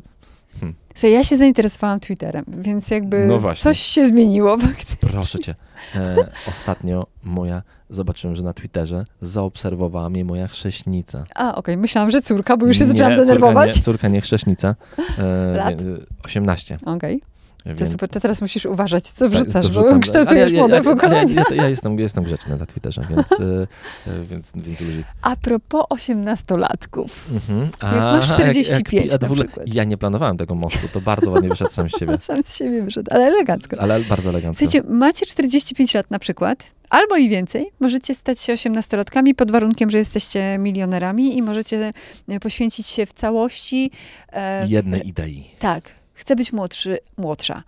Słuchaj, 0.95 1.11
ja 1.13 1.23
się 1.23 1.37
zainteresowałam 1.37 1.99
Twitterem, 1.99 2.45
więc 2.47 2.89
jakby 2.89 3.25
No 3.27 3.55
coś 3.55 3.79
się 3.79 4.07
zmieniło. 4.07 4.57
faktycznie. 4.57 5.09
Proszę 5.09 5.39
cię. 5.39 5.55
E, 5.95 6.15
ostatnio 6.49 7.07
moja, 7.23 7.61
zobaczyłem, 7.89 8.35
że 8.35 8.43
na 8.43 8.53
Twitterze 8.53 9.05
zaobserwowała 9.21 10.09
mnie 10.09 10.25
moja 10.25 10.47
chrześnica. 10.47 11.23
A, 11.35 11.55
okej, 11.55 11.77
myślałam, 11.77 12.11
że 12.11 12.21
córka, 12.21 12.57
bo 12.57 12.65
już 12.65 12.77
się 12.77 12.85
Nie, 12.85 12.91
zaczęłam 12.91 13.11
córka 13.15 13.25
denerwować. 13.25 13.75
Nie, 13.75 13.81
córka 13.81 14.07
nie 14.07 14.21
chrześnica. 14.21 14.75
E, 15.19 15.57
Lat? 15.57 15.81
wie- 15.81 15.97
18. 16.25 16.77
Okej, 16.85 17.19
to 17.19 17.25
więc- 17.65 17.91
super, 17.91 18.09
to 18.09 18.19
teraz 18.19 18.41
musisz 18.41 18.65
uważać, 18.65 19.03
co 19.11 19.29
tak, 19.29 19.29
wrzucasz, 19.29 19.67
to 19.69 19.73
bo 19.93 19.99
kształtujesz 19.99 20.43
Ale 20.43 20.51
ja- 20.51 20.59
młode 20.59 20.75
ja- 20.75 20.83
pokolenie. 20.83 21.33
Ja, 21.33 21.43
ja, 21.49 21.55
ja 21.55 21.69
jestem, 21.69 21.99
jestem 21.99 22.23
grzeczny 22.23 22.57
na 22.57 22.65
Twitterze, 22.65 23.07
więc, 23.09 23.31
e, 23.31 23.67
e, 24.07 24.23
więc, 24.23 24.51
więc 24.55 24.81
luzik. 24.81 25.05
A 25.21 25.35
propos 25.35 25.85
osiemnastolatków. 25.89 27.29
Mhm. 27.33 27.69
Jak 27.81 28.01
masz 28.01 28.27
45 28.33 29.13
a 29.13 29.17
to 29.17 29.17
w 29.17 29.21
na 29.21 29.27
ogóle, 29.27 29.45
przykład. 29.45 29.67
Ja 29.73 29.83
nie 29.83 29.97
planowałem 29.97 30.37
tego 30.37 30.55
mostu, 30.55 30.87
to 30.93 31.01
bardzo 31.01 31.31
ładnie 31.31 31.49
wyszedł 31.49 31.71
sam 31.71 31.89
z 31.89 31.97
siebie. 31.99 32.17
Sam 32.21 32.41
z 32.45 32.55
siebie 32.55 32.81
wyszedł, 32.81 33.11
ale 33.13 33.25
elegancko. 33.25 33.77
Ale 33.79 33.99
bardzo 33.99 34.29
elegancko. 34.29 34.65
Słuchajcie, 34.65 34.89
macie 34.89 35.25
45 35.25 35.93
lat 35.93 36.11
na 36.11 36.19
przykład, 36.19 36.71
albo 36.89 37.17
i 37.17 37.29
więcej, 37.29 37.71
możecie 37.79 38.15
stać 38.15 38.39
się 38.39 38.53
osiemnastolatkami 38.53 39.35
pod 39.35 39.51
warunkiem, 39.51 39.89
że 39.89 39.97
jesteście 39.97 40.57
milionerami 40.57 41.37
i 41.37 41.41
możecie 41.41 41.93
e, 42.29 42.39
poświęcić 42.39 42.87
się 42.87 43.05
w 43.05 43.13
całości. 43.13 43.91
E, 44.33 44.67
Jednej 44.67 45.07
idei. 45.07 45.45
Tak, 45.59 45.89
chcę 46.23 46.35
być 46.35 46.53
młodszy, 46.53 46.97
młodsza. 47.17 47.63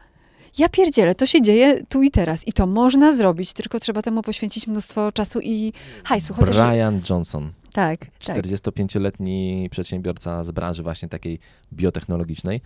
Ja 0.58 0.70
pierdzielę, 0.70 1.16
to 1.16 1.26
się 1.26 1.42
dzieje 1.42 1.84
tu 1.90 2.04
i 2.04 2.12
teraz 2.12 2.48
i 2.48 2.54
to 2.54 2.68
można 2.68 3.14
zrobić, 3.18 3.54
tylko 3.54 3.80
trzeba 3.80 4.02
temu 4.02 4.22
poświęcić 4.22 4.68
mnóstwo 4.68 5.12
czasu 5.12 5.40
i 5.44 5.74
hajsu. 6.04 6.34
Chociaż, 6.34 6.68
Brian 6.68 7.02
Johnson, 7.10 7.52
tak, 7.74 8.00
tak. 8.26 8.38
45-letni 8.38 9.68
przedsiębiorca 9.72 10.44
z 10.44 10.52
branży 10.52 10.84
właśnie 10.84 11.10
takiej 11.10 11.40
biotechnologicznej, 11.74 12.62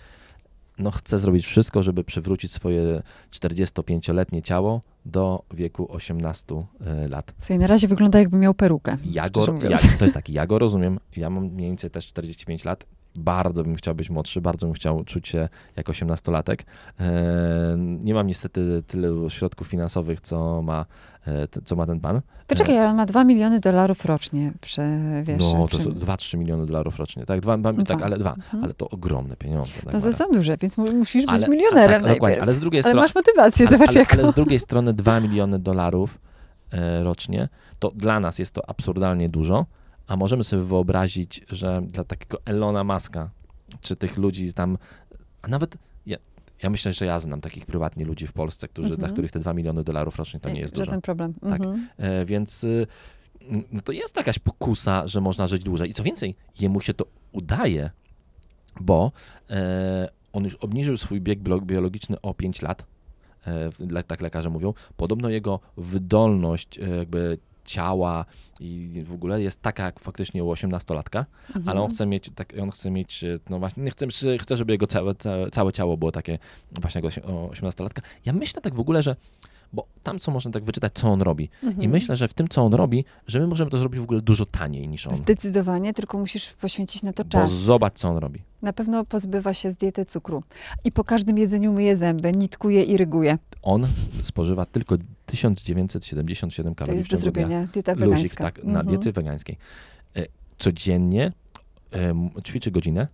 no 0.79 0.91
chce 0.91 1.19
zrobić 1.19 1.45
wszystko, 1.45 1.83
żeby 1.83 2.03
przywrócić 2.03 2.51
swoje 2.51 3.01
45-letnie 3.31 4.41
ciało 4.41 4.81
do 5.05 5.43
wieku 5.53 5.87
18 5.91 6.55
e, 6.55 7.07
lat. 7.07 7.33
Słuchaj, 7.37 7.59
na 7.59 7.67
razie 7.67 7.87
wygląda 7.87 8.19
jakby 8.19 8.37
miał 8.37 8.53
perukę. 8.53 8.97
Ja 9.05 9.29
go, 9.29 9.45
ja, 9.69 9.77
to 9.99 10.05
jest 10.05 10.13
tak, 10.19 10.29
ja 10.29 10.47
go 10.47 10.59
rozumiem, 10.59 10.99
ja 11.17 11.29
mam 11.29 11.45
mniej 11.45 11.69
więcej 11.69 11.91
też 11.91 12.05
45 12.07 12.65
lat, 12.65 12.85
bardzo 13.17 13.63
bym 13.63 13.75
chciał 13.75 13.95
być 13.95 14.09
młodszy, 14.09 14.41
bardzo 14.41 14.65
bym 14.65 14.73
chciał 14.75 15.03
czuć 15.03 15.27
się 15.27 15.49
jak 15.75 15.87
18-latek. 15.87 16.57
E, 16.99 17.75
nie 17.77 18.13
mam 18.13 18.27
niestety 18.27 18.83
tyle 18.87 19.29
środków 19.29 19.67
finansowych, 19.67 20.21
co 20.21 20.61
ma, 20.61 20.85
e, 21.27 21.47
co 21.65 21.75
ma 21.75 21.85
ten 21.85 21.99
pan. 21.99 22.21
Poczekaj, 22.47 22.77
ale 22.77 22.89
on 22.89 22.95
ma 22.95 23.05
2 23.05 23.23
miliony 23.23 23.59
dolarów 23.59 24.05
rocznie, 24.05 24.51
wiesz. 25.23 25.43
no, 25.53 25.67
to 25.67 25.77
są 25.77 25.89
2-3 25.89 26.37
miliony 26.37 26.65
dolarów 26.65 26.99
rocznie. 26.99 27.25
Tak, 27.25 27.39
dwa, 27.39 27.57
dwa, 27.57 27.73
tak 27.73 27.85
Dwa. 27.97 28.05
ale 28.05 28.17
dwa. 28.17 28.33
Mhm. 28.33 28.63
Ale 28.63 28.73
to 28.73 28.89
ogromne 28.89 29.35
pieniądze. 29.35 29.71
Tak 29.85 29.93
No 29.93 30.01
to 30.01 30.13
są 30.13 30.25
duże, 30.33 30.57
więc 30.61 30.77
mu- 30.77 30.93
musisz 30.93 31.25
być 31.25 31.31
Ale- 31.35 31.47
milionerem 31.49 32.01
tak, 32.03 32.21
najpierw. 32.21 32.43
ale 32.43 32.53
z 32.53 32.59
drugiej 32.59 32.81
Ale 32.85 32.93
masz 32.95 33.15
motywację, 33.15 33.67
ale, 33.67 33.77
zobacz 33.77 33.89
ale, 33.89 33.99
jaką. 33.99 34.17
ale 34.17 34.27
z 34.31 34.33
drugiej 34.35 34.59
strony 34.59 34.93
2 34.93 35.19
miliony 35.19 35.59
dolarów 35.59 36.19
e, 36.73 37.03
rocznie, 37.03 37.49
to 37.79 37.91
dla 37.95 38.19
nas 38.19 38.39
jest 38.39 38.51
to 38.53 38.69
absurdalnie 38.69 39.29
dużo, 39.29 39.65
a 40.09 40.15
możemy 40.17 40.43
sobie 40.43 40.63
wyobrazić, 40.63 41.41
że 41.49 41.81
dla 41.87 42.03
takiego 42.03 42.37
Elona 42.45 42.83
Muska, 42.83 43.29
czy 43.81 43.95
tych 43.95 44.17
ludzi 44.17 44.53
tam, 44.53 44.77
a 45.41 45.47
nawet 45.47 45.77
ja, 46.05 46.17
ja 46.63 46.69
myślę, 46.69 46.93
że 46.93 47.05
ja 47.05 47.19
znam 47.19 47.41
takich 47.41 47.65
prywatnie 47.65 48.05
ludzi 48.05 48.27
w 48.27 48.33
Polsce, 48.33 48.67
którzy, 48.67 48.87
Mhm. 48.89 48.99
dla 48.99 49.09
których 49.13 49.31
te 49.31 49.39
2 49.39 49.53
miliony 49.53 49.83
dolarów 49.83 50.15
rocznie 50.17 50.39
to 50.39 50.49
nie 50.49 50.59
jest 50.59 50.73
dużo. 50.73 50.85
Żaden 50.85 51.01
problem. 51.01 51.33
Tak. 51.33 51.61
Mhm. 51.61 51.87
E, 51.97 52.25
więc 52.25 52.63
y, 52.63 52.87
mm, 53.41 53.63
no 53.71 53.81
to 53.81 53.91
jest 53.91 54.17
jakaś 54.17 54.39
pokusa, 54.39 55.07
że 55.07 55.21
można 55.21 55.47
żyć 55.47 55.63
dłużej. 55.63 55.89
I 55.89 55.93
co 55.93 56.03
więcej, 56.03 56.35
jemu 56.59 56.81
się 56.81 56.93
to 56.93 57.05
udaje, 57.31 57.91
bo 58.81 59.11
e, 59.49 60.09
on 60.33 60.43
już 60.43 60.55
obniżył 60.55 60.97
swój 60.97 61.21
bieg 61.21 61.39
bio- 61.39 61.61
biologiczny 61.65 62.21
o 62.21 62.33
5 62.33 62.61
lat, 62.61 62.85
e, 63.47 64.03
tak 64.03 64.21
lekarze 64.21 64.49
mówią. 64.49 64.73
Podobno 64.97 65.29
jego 65.29 65.59
wydolność 65.77 66.79
e, 66.79 66.89
jakby 66.95 67.37
ciała 67.69 68.25
i 68.59 69.03
w 69.05 69.13
ogóle 69.13 69.41
jest 69.41 69.61
taka 69.61 69.83
jak 69.85 69.99
faktycznie 69.99 70.43
u 70.43 70.51
18-latka, 70.53 71.25
Mhm. 71.47 71.69
ale 71.69 71.81
on 71.81 71.91
chce 71.91 72.05
mieć, 72.05 72.29
tak, 72.35 72.53
on 72.61 72.71
chce 72.71 72.91
mieć, 72.91 73.23
e, 73.23 73.39
no 73.49 73.59
właśnie, 73.59 73.83
nie 73.83 73.91
chce, 73.91 74.07
chce, 74.41 74.55
żeby 74.55 74.73
jego 74.73 74.87
całe, 74.87 75.15
całe, 75.51 75.73
ciało 75.73 75.97
było 75.97 76.11
takie 76.11 76.39
właśnie 76.71 77.01
jak 77.03 77.13
18-latka. 77.51 78.01
Ja 78.25 78.33
myślę 78.33 78.61
tak 78.61 78.75
w 78.75 78.79
ogóle, 78.79 79.03
że 79.03 79.15
bo 79.73 79.85
tam 80.03 80.19
co 80.19 80.31
można 80.31 80.51
tak 80.51 80.63
wyczytać, 80.63 80.93
co 80.95 81.07
on 81.11 81.21
robi. 81.21 81.49
Mhm. 81.63 81.83
I 81.83 81.87
myślę, 81.87 82.15
że 82.15 82.27
w 82.27 82.33
tym, 82.33 82.47
co 82.47 82.61
on 82.65 82.73
robi, 82.73 83.05
że 83.27 83.39
my 83.39 83.47
możemy 83.47 83.71
to 83.71 83.77
zrobić 83.77 83.99
w 83.99 84.03
ogóle 84.03 84.21
dużo 84.21 84.45
taniej 84.45 84.87
niż 84.87 85.07
on. 85.07 85.15
Zdecydowanie, 85.15 85.93
tylko 85.93 86.17
musisz 86.17 86.53
poświęcić 86.53 87.03
na 87.03 87.13
to 87.13 87.23
Bo 87.23 87.29
czas. 87.29 87.51
zobacz, 87.53 87.93
co 87.93 88.09
on 88.09 88.17
robi. 88.17 88.41
Na 88.61 88.73
pewno 88.73 89.05
pozbywa 89.05 89.53
się 89.53 89.71
z 89.71 89.77
diety 89.77 90.05
cukru. 90.05 90.43
I 90.83 90.91
po 90.91 91.03
każdym 91.03 91.37
jedzeniu 91.37 91.73
myje 91.73 91.95
zęby, 91.95 92.31
nitkuje 92.31 92.83
i 92.83 92.97
ryguje. 92.97 93.37
On 93.61 93.87
spożywa 94.23 94.65
tylko 94.65 94.95
1977 95.25 96.75
To 96.75 96.79
kalorii 96.79 96.95
jest 96.97 97.07
w 97.07 97.11
do 97.11 97.17
zrobienia. 97.17 97.67
Dieta 97.73 97.91
Luzik, 97.93 98.05
wegańska. 98.09 98.43
tak, 98.43 98.63
na 98.63 98.79
Mhm. 98.79 98.87
diety 98.87 99.11
wegańskiej. 99.11 99.57
E, 100.15 100.25
Codziennie 100.59 101.31
em, 101.91 102.29
ćwiczy 102.47 102.71
godzinę, 102.71 103.07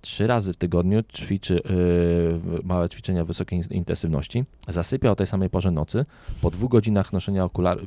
trzy 0.00 0.26
razy 0.26 0.52
w 0.52 0.56
tygodniu 0.56 1.02
ćwiczy 1.02 1.62
e, 1.64 1.68
małe 2.66 2.88
ćwiczenia 2.88 3.24
wysokiej 3.24 3.58
in- 3.58 3.64
intensywności, 3.70 4.44
zasypia 4.68 5.10
o 5.10 5.14
tej 5.16 5.26
samej 5.26 5.50
porze 5.50 5.70
nocy, 5.70 6.04
po 6.42 6.50
dwóch 6.50 6.70
godzinach 6.70 7.12
noszenia 7.12 7.44
okularów, 7.44 7.84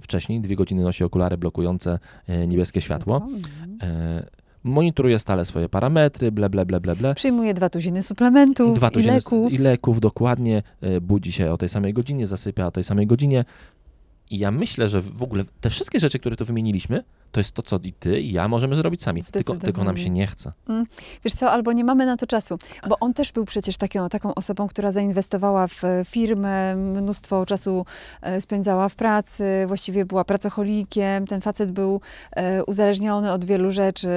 wcześniej 0.00 0.40
dwie 0.40 0.56
godziny 0.56 0.82
nosi 0.82 1.04
okulary 1.04 1.38
blokujące 1.38 1.98
e, 2.26 2.46
niebieskie 2.46 2.80
światło, 2.80 3.16
Mhm. 3.16 3.42
E, 3.82 4.26
monitoruje 4.64 5.18
stale 5.18 5.44
swoje 5.44 5.68
parametry, 5.68 6.32
ble, 6.32 6.50
ble, 6.50 6.66
ble, 6.66 6.80
ble, 6.80 6.96
ble. 6.96 7.14
Przyjmuje 7.14 7.54
dwa 7.54 7.68
tuziny 7.70 8.02
suplementów 8.02 8.76
Dwa 8.76 8.88
i 8.88 8.92
tuziny- 8.92 9.14
leków. 9.14 9.52
I 9.52 9.58
leków, 9.58 10.00
dokładnie. 10.00 10.62
y, 10.82 11.00
Budzi 11.00 11.32
się 11.32 11.52
o 11.52 11.56
tej 11.58 11.68
samej 11.68 11.92
godzinie, 11.92 12.26
zasypia 12.26 12.66
o 12.66 12.70
tej 12.70 12.84
samej 12.84 13.06
godzinie. 13.06 13.44
I 14.30 14.38
ja 14.38 14.50
myślę, 14.50 14.88
że 14.88 15.00
w 15.00 15.22
ogóle 15.22 15.44
te 15.60 15.70
wszystkie 15.70 16.00
rzeczy, 16.00 16.18
które 16.18 16.36
tu 16.36 16.44
wymieniliśmy, 16.44 17.02
to 17.32 17.40
jest 17.40 17.52
to, 17.52 17.62
co 17.62 17.78
i 17.84 17.92
ty, 17.92 18.20
i 18.20 18.32
ja 18.32 18.48
możemy 18.48 18.76
zrobić 18.76 19.02
sami. 19.02 19.22
Tylko, 19.24 19.56
tylko 19.56 19.84
nam 19.84 19.96
się 19.96 20.10
nie 20.10 20.26
chce. 20.26 20.52
Wiesz 21.24 21.34
co, 21.34 21.50
albo 21.50 21.72
nie 21.72 21.84
mamy 21.84 22.06
na 22.06 22.16
to 22.16 22.26
czasu, 22.26 22.58
bo 22.88 22.96
on 23.00 23.14
też 23.14 23.32
był 23.32 23.44
przecież 23.44 23.76
taką, 23.76 24.08
taką 24.08 24.34
osobą, 24.34 24.68
która 24.68 24.92
zainwestowała 24.92 25.66
w 25.66 25.84
e, 25.84 26.04
firmę, 26.04 26.76
mnóstwo 26.76 27.46
czasu 27.46 27.86
e, 28.22 28.40
spędzała 28.40 28.88
w 28.88 28.94
pracy, 28.94 29.44
właściwie 29.66 30.04
była 30.04 30.24
pracocholikiem, 30.24 31.26
ten 31.26 31.40
facet 31.40 31.72
był 31.72 32.00
e, 32.32 32.64
uzależniony 32.64 33.32
od 33.32 33.44
wielu 33.44 33.70
rzeczy, 33.70 34.08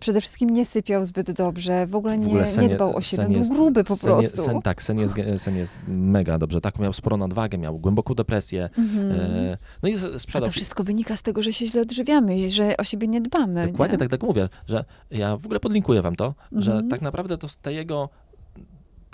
przede 0.00 0.20
wszystkim 0.20 0.50
nie 0.50 0.64
sypiał 0.66 1.04
zbyt 1.04 1.30
dobrze, 1.30 1.86
w 1.86 1.96
ogóle 1.96 2.16
W 2.16 2.20
nie, 2.20 2.26
ogóle 2.26 2.46
sen 2.46 2.68
nie 2.68 2.74
dbał 2.74 2.96
o 2.96 3.00
siebie, 3.00 3.22
sen 3.22 3.32
był 3.32 3.38
jest- 3.38 3.52
gruby 3.52 3.84
po 3.84 3.96
sen 3.96 4.10
prostu. 4.10 4.42
Sen, 4.42 4.62
tak, 4.62 4.82
sen 4.82 4.98
jest, 4.98 5.14
sen 5.38 5.56
jest 5.56 5.76
mega 5.88 6.38
dobrze. 6.38 6.60
Tak, 6.60 6.78
miał 6.78 6.92
sporą 6.92 7.16
nadwagę, 7.16 7.58
miał 7.58 7.78
głęboką 7.78 8.14
depresję. 8.14 8.70
Mhm. 8.78 9.10
E, 9.20 9.56
no 9.82 9.88
i 9.88 9.96
z- 9.96 10.04
A 10.14 10.18
sprzedał. 10.18 10.46
to 10.46 10.52
wszystko 10.52 10.84
wynika 10.84 11.16
z 11.16 11.22
tego, 11.22 11.42
że 11.42 11.52
się 11.52 11.66
źle 11.66 11.82
odżywiamy 11.82 12.39
i 12.44 12.50
że 12.50 12.76
o 12.76 12.84
siebie 12.84 13.08
nie 13.08 13.20
dbamy. 13.20 13.66
Dokładnie 13.66 13.92
nie? 13.94 13.98
tak, 13.98 14.10
tak 14.10 14.22
mówię, 14.22 14.48
że 14.66 14.84
ja 15.10 15.36
w 15.36 15.44
ogóle 15.44 15.60
podlinkuję 15.60 16.02
wam 16.02 16.16
to, 16.16 16.34
że 16.52 16.70
Mhm. 16.72 16.88
tak 16.88 17.02
naprawdę 17.02 17.38
to 17.38 17.48
te 17.62 17.72
jego, 17.72 18.08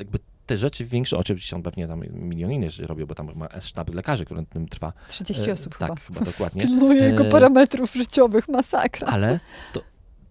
jakby 0.01 0.19
te 0.47 0.57
rzeczy 0.57 0.85
większe, 0.85 1.19
oczywiście 1.19 1.57
on 1.57 1.63
pewnie 1.63 1.89
tam 1.89 2.01
milion 2.13 2.53
innych 2.53 2.71
rzeczy 2.71 2.87
robił, 2.87 3.07
bo 3.07 3.15
tam 3.15 3.29
ma 3.35 3.61
sztab 3.61 3.95
lekarzy, 3.95 4.25
który 4.25 4.41
nad 4.41 4.49
tym 4.51 4.69
trwa. 4.69 4.93
30 5.09 5.51
E, 5.51 5.53
osób 5.53 5.79
tak, 5.79 6.01
chyba. 6.01 6.19
chyba 6.21 6.31
dokładnie. 6.31 6.63
Pilnuje 6.67 7.03
jego 7.03 7.25
E, 7.27 7.29
parametrów 7.31 7.93
życiowych, 7.93 8.49
masakra. 8.49 9.09
Ale 9.09 9.41
to, 9.73 9.81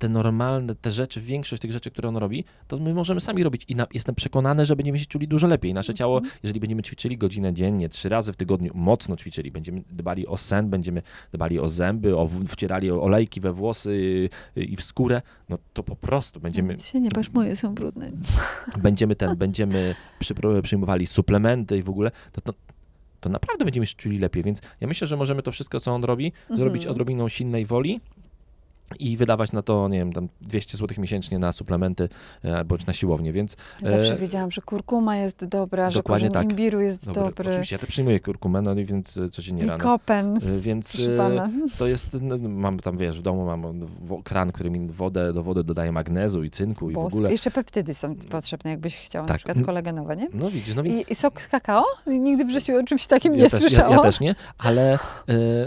te 0.05 0.09
normalne, 0.09 0.75
te 0.75 0.91
rzeczy, 0.91 1.21
większość 1.21 1.61
tych 1.61 1.71
rzeczy, 1.71 1.91
które 1.91 2.09
on 2.09 2.17
robi, 2.17 2.43
to 2.67 2.77
my 2.77 2.93
możemy 2.93 3.21
sami 3.21 3.43
robić 3.43 3.65
i 3.67 3.75
na, 3.75 3.87
jestem 3.93 4.15
przekonany, 4.15 4.65
że 4.65 4.75
będziemy 4.75 4.99
się 4.99 5.05
czuli 5.05 5.27
dużo 5.27 5.47
lepiej. 5.47 5.73
Nasze 5.73 5.93
ciało, 5.93 6.17
Mhm. 6.17 6.33
jeżeli 6.43 6.59
będziemy 6.59 6.83
ćwiczyli 6.83 7.17
godzinę 7.17 7.53
dziennie, 7.53 7.89
trzy 7.89 8.09
razy 8.09 8.33
w 8.33 8.35
tygodniu, 8.35 8.71
mocno 8.75 9.15
ćwiczyli, 9.17 9.51
będziemy 9.51 9.83
dbali 9.91 10.27
o 10.27 10.37
sen, 10.37 10.69
będziemy 10.69 11.01
dbali 11.33 11.59
o 11.59 11.69
zęby, 11.69 12.17
o, 12.17 12.29
wcierali 12.47 12.91
olejki 12.91 13.41
we 13.41 13.53
włosy 13.53 14.29
y, 14.57 14.63
i 14.63 14.75
w 14.75 14.83
skórę, 14.83 15.21
no 15.49 15.57
to 15.73 15.83
po 15.83 15.95
prostu 15.95 16.39
będziemy, 16.39 16.77
Się 16.77 16.99
nie 17.01 17.11
patrz, 17.11 17.29
moje 17.33 17.55
są 17.55 17.75
brudne. 17.75 18.11
będziemy 18.83 19.15
ten, 19.15 19.35
będziemy 19.35 19.95
przypro- 20.21 20.61
przyjmowali 20.61 21.07
suplementy 21.07 21.77
i 21.77 21.81
w 21.83 21.89
ogóle, 21.89 22.11
to, 22.31 22.41
to, 22.41 22.53
to 23.19 23.29
naprawdę 23.29 23.65
będziemy 23.65 23.87
się 23.87 23.95
czuli 23.95 24.17
lepiej. 24.19 24.43
Więc 24.43 24.61
ja 24.81 24.87
myślę, 24.87 25.07
że 25.07 25.17
możemy 25.17 25.41
to 25.43 25.51
wszystko, 25.51 25.79
co 25.79 25.91
on 25.95 26.03
robi, 26.03 26.31
zrobić 26.49 26.83
Mhm. 26.83 26.91
odrobiną 26.91 27.29
silnej 27.29 27.65
woli 27.65 28.01
i 28.99 29.17
wydawać 29.17 29.51
na 29.51 29.61
to, 29.61 29.87
nie 29.89 29.97
wiem, 29.97 30.13
tam 30.13 30.29
200 30.41 30.77
zł 30.77 30.97
miesięcznie 31.01 31.39
na 31.39 31.51
suplementy 31.51 32.09
e, 32.43 32.63
bądź 32.65 32.85
na 32.85 32.93
siłownię, 32.93 33.33
więc 33.33 33.55
Zawsze 33.83 34.13
E, 34.13 34.17
wiedziałam, 34.17 34.51
że 34.51 34.61
kurkuma 34.61 35.17
jest 35.17 35.45
dobra, 35.45 35.91
że 35.91 36.03
korzeń 36.03 36.31
tak. 36.31 36.49
imbiru 36.51 36.81
jest 36.81 37.05
dobry. 37.05 37.21
dobry. 37.21 37.49
Oczywiście, 37.51 37.75
ja 37.75 37.79
też 37.79 37.89
przyjmuję 37.89 38.19
kurkumę, 38.19 38.61
no 38.61 38.73
i 38.73 38.85
więc 38.85 39.17
e, 39.17 39.29
codziennie 39.29 39.63
I 39.63 39.67
rano. 39.67 39.83
kopen, 39.83 40.39
Więc 40.59 40.97
to 41.77 41.87
jest, 41.87 42.17
no, 42.21 42.37
mam 42.37 42.79
tam, 42.79 42.97
wiesz, 42.97 43.19
w 43.19 43.21
domu 43.21 43.45
mam 43.45 43.63
kran, 44.23 44.51
który 44.51 44.69
mi 44.69 44.87
wodę, 44.87 45.33
do 45.33 45.43
wody 45.43 45.63
dodaje 45.63 45.91
magnezu 45.91 46.43
i 46.43 46.49
cynku 46.51 46.89
i 46.89 46.93
w 46.93 46.95
Bosk. 46.95 47.15
ogóle. 47.15 47.31
Jeszcze 47.31 47.51
peptydy 47.51 47.93
są 47.93 48.15
potrzebne, 48.15 48.71
jakbyś 48.71 48.97
chciała, 48.97 49.23
na 49.23 49.27
Tak. 49.27 49.37
przykład 49.37 49.65
kolagenowe, 49.65 50.15
nie? 50.15 50.27
No 50.33 50.49
widzisz, 50.51 50.75
no 50.75 50.83
więc 50.83 50.99
I, 50.99 51.11
I 51.11 51.15
sok 51.15 51.41
z 51.41 51.47
kakao? 51.47 51.83
Nigdy 52.07 52.45
w 52.45 52.49
życiu 52.51 52.73
o 52.77 52.83
czymś 52.83 53.07
takim 53.07 53.33
ja 53.33 53.37
nie 53.43 53.49
też, 53.49 53.53
ja, 53.61 53.67
słyszałam. 53.69 53.93
ja 53.93 54.01
też 54.01 54.19
nie, 54.19 54.35
ale 54.57 54.97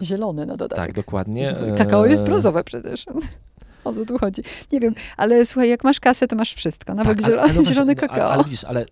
Zielony 0.02 0.46
na 0.46 0.57
dodatek. 0.57 0.87
tak, 0.87 0.92
dokładnie. 0.94 1.54
Kakao 1.78 2.07
jest 2.07 2.22
brązowe 2.22 2.64
przecież. 2.64 3.08
O 3.85 3.92
co 3.92 4.05
tu 4.07 4.18
chodzi? 4.18 4.42
Nie 4.73 4.81
wiem, 4.81 4.94
ale 5.16 5.47
słuchaj, 5.47 5.68
jak 5.68 5.85
masz 5.85 6.01
kasę, 6.01 6.29
to 6.29 6.37
masz 6.37 6.55
wszystko, 6.55 6.94
nawet 6.94 7.16
Tak, 7.16 7.25
ale- 7.27 7.35
zielony, 7.35 7.42
ale 7.53 7.55
no 7.55 7.64
zielony 7.64 7.94
no, 7.94 8.01
ale- 8.01 8.09
kakao. 8.09 8.33
Ale 8.33 8.44
widzisz, 8.44 8.64
ale 8.64 8.87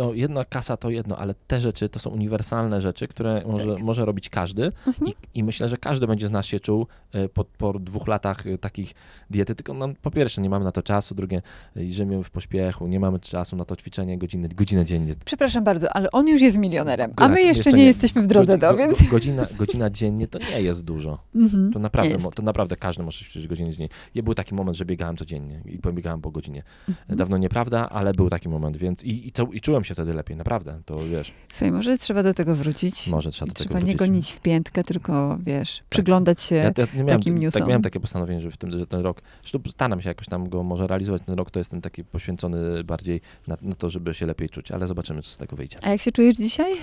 to 0.00 0.14
jedna 0.14 0.44
kasa 0.44 0.76
to 0.76 0.90
jedno, 0.90 1.16
ale 1.16 1.34
te 1.46 1.60
rzeczy 1.60 1.88
to 1.88 1.98
są 1.98 2.10
uniwersalne 2.10 2.80
rzeczy, 2.80 3.08
które 3.08 3.42
może, 3.46 3.74
Tak. 3.74 3.82
może 3.84 4.04
robić 4.04 4.28
każdy 4.28 4.72
Mhm. 4.86 5.08
I, 5.10 5.14
i 5.38 5.44
myślę, 5.44 5.68
że 5.68 5.76
każdy 5.76 6.06
będzie 6.06 6.26
z 6.26 6.30
nas 6.30 6.46
się 6.46 6.60
czuł 6.60 6.86
e, 7.12 7.28
po, 7.28 7.44
po 7.44 7.72
dwóch 7.78 8.08
latach 8.08 8.46
e, 8.46 8.58
takich 8.58 8.94
diety, 9.30 9.54
tylko 9.54 9.74
no, 9.74 9.88
po 10.02 10.10
pierwsze 10.10 10.42
nie 10.42 10.50
mamy 10.50 10.64
na 10.64 10.72
to 10.72 10.82
czasu, 10.82 11.14
drugie 11.14 11.42
e, 11.76 11.90
żyjemy 11.90 12.24
w 12.24 12.30
pośpiechu, 12.30 12.86
nie 12.86 13.00
mamy 13.00 13.18
czasu 13.20 13.56
na 13.56 13.64
to 13.64 13.76
ćwiczenie 13.76 14.18
godzinę, 14.18 14.48
godzinę 14.48 14.84
dziennie. 14.84 15.14
Przepraszam 15.24 15.64
bardzo, 15.64 15.92
ale 15.96 16.10
on 16.10 16.28
już 16.28 16.42
jest 16.42 16.58
milionerem, 16.58 17.12
a 17.16 17.28
my 17.28 17.36
Tak, 17.36 17.44
jeszcze 17.44 17.72
nie 17.72 17.84
jesteśmy 17.84 18.22
w 18.22 18.26
drodze 18.26 18.58
do, 18.58 18.76
więc... 18.76 19.02
go- 19.02 19.10
Godzina, 19.10 19.46
godzina 19.58 19.90
dziennie 19.90 20.28
to 20.28 20.38
nie 20.38 20.62
jest 20.62 20.84
dużo. 20.84 21.18
Mhm. 21.34 21.72
To 21.72 21.78
naprawdę, 21.78 22.10
Jest. 22.14 22.34
to 22.34 22.42
naprawdę 22.42 22.76
każdy 22.76 23.02
może 23.02 23.18
ćwiczyć 23.24 23.48
godzinę 23.48 23.70
dziennie. 23.70 23.88
Ja 24.14 24.22
był 24.22 24.34
taki 24.34 24.54
moment, 24.54 24.76
że 24.76 24.84
biegałem 24.84 25.16
codziennie 25.16 25.60
i 25.66 25.78
pobiegałem 25.78 26.20
po 26.20 26.30
godzinie. 26.30 26.62
Mhm. 26.88 27.18
Dawno 27.18 27.38
nieprawda, 27.38 27.88
ale 27.88 28.12
był 28.14 28.30
taki 28.30 28.48
moment, 28.48 28.76
więc 28.76 29.04
i, 29.04 29.28
i, 29.28 29.32
to, 29.32 29.46
i 29.52 29.60
czułem 29.60 29.84
się 29.84 29.89
wtedy 29.94 30.12
lepiej, 30.14 30.36
naprawdę. 30.36 30.80
To 30.84 30.98
wiesz, 31.10 31.32
Słuchaj, 31.52 31.72
może 31.72 31.98
trzeba 31.98 32.22
do 32.22 32.34
tego 32.34 32.54
wrócić. 32.54 33.08
może 33.08 33.30
trzeba 33.30 33.46
do 33.46 33.54
tego 33.54 33.68
trzeba 33.68 33.78
nie 33.80 33.84
wrócić. 33.84 33.98
gonić 33.98 34.32
w 34.32 34.40
piętkę, 34.40 34.84
tylko 34.84 35.38
wiesz, 35.46 35.82
przyglądać 35.90 36.40
się. 36.42 36.54
Ja, 36.54 36.64
ja 36.76 36.86
miałem, 36.94 37.06
takim 37.08 37.34
tak, 37.34 37.42
newsom. 37.42 37.66
miałem 37.68 37.82
takie 37.82 38.00
postanowienie, 38.00 38.40
że 38.40 38.50
w 38.50 38.56
tym, 38.56 38.78
że 38.78 38.86
ten 38.86 39.00
rok, 39.00 39.22
zresztą 39.40 39.58
staram 39.70 40.00
się 40.00 40.08
jakoś 40.08 40.26
tam 40.26 40.48
go 40.48 40.62
może 40.62 40.86
realizować, 40.86 41.22
ten 41.26 41.34
rok 41.34 41.50
to 41.50 41.58
jestem 41.60 41.80
taki 41.80 42.04
poświęcony 42.04 42.84
bardziej 42.84 43.20
na, 43.46 43.56
na 43.62 43.74
to, 43.74 43.90
żeby 43.90 44.14
się 44.14 44.26
lepiej 44.26 44.48
czuć, 44.48 44.70
ale 44.70 44.86
zobaczymy, 44.86 45.22
co 45.22 45.30
z 45.30 45.36
tego 45.36 45.56
wyjdzie. 45.56 45.78
A 45.82 45.90
jak 45.90 46.00
się 46.00 46.12
czujesz 46.12 46.36
dzisiaj? 46.36 46.72
E, 46.72 46.76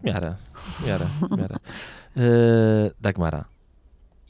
w 0.00 0.04
miarę, 0.04 0.34
w 0.54 0.86
miarę, 0.86 1.04
w 1.30 1.36
miarę. 1.38 1.56
E, 2.16 2.20
Dagmara, 3.00 3.44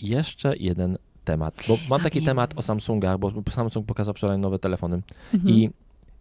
jeszcze 0.01 0.57
jeden 0.57 0.99
temat, 1.25 1.63
bo 1.69 1.79
mam 1.91 2.01
taki 2.01 2.23
temat 2.23 2.53
o 2.57 2.63
Samsungach, 2.63 3.19
bo 3.19 3.33
Samsung 3.51 3.87
pokazał 3.87 4.15
wczoraj 4.15 4.39
nowe 4.39 4.59
telefony 4.59 5.03
Mhm. 5.35 5.55
i 5.55 5.71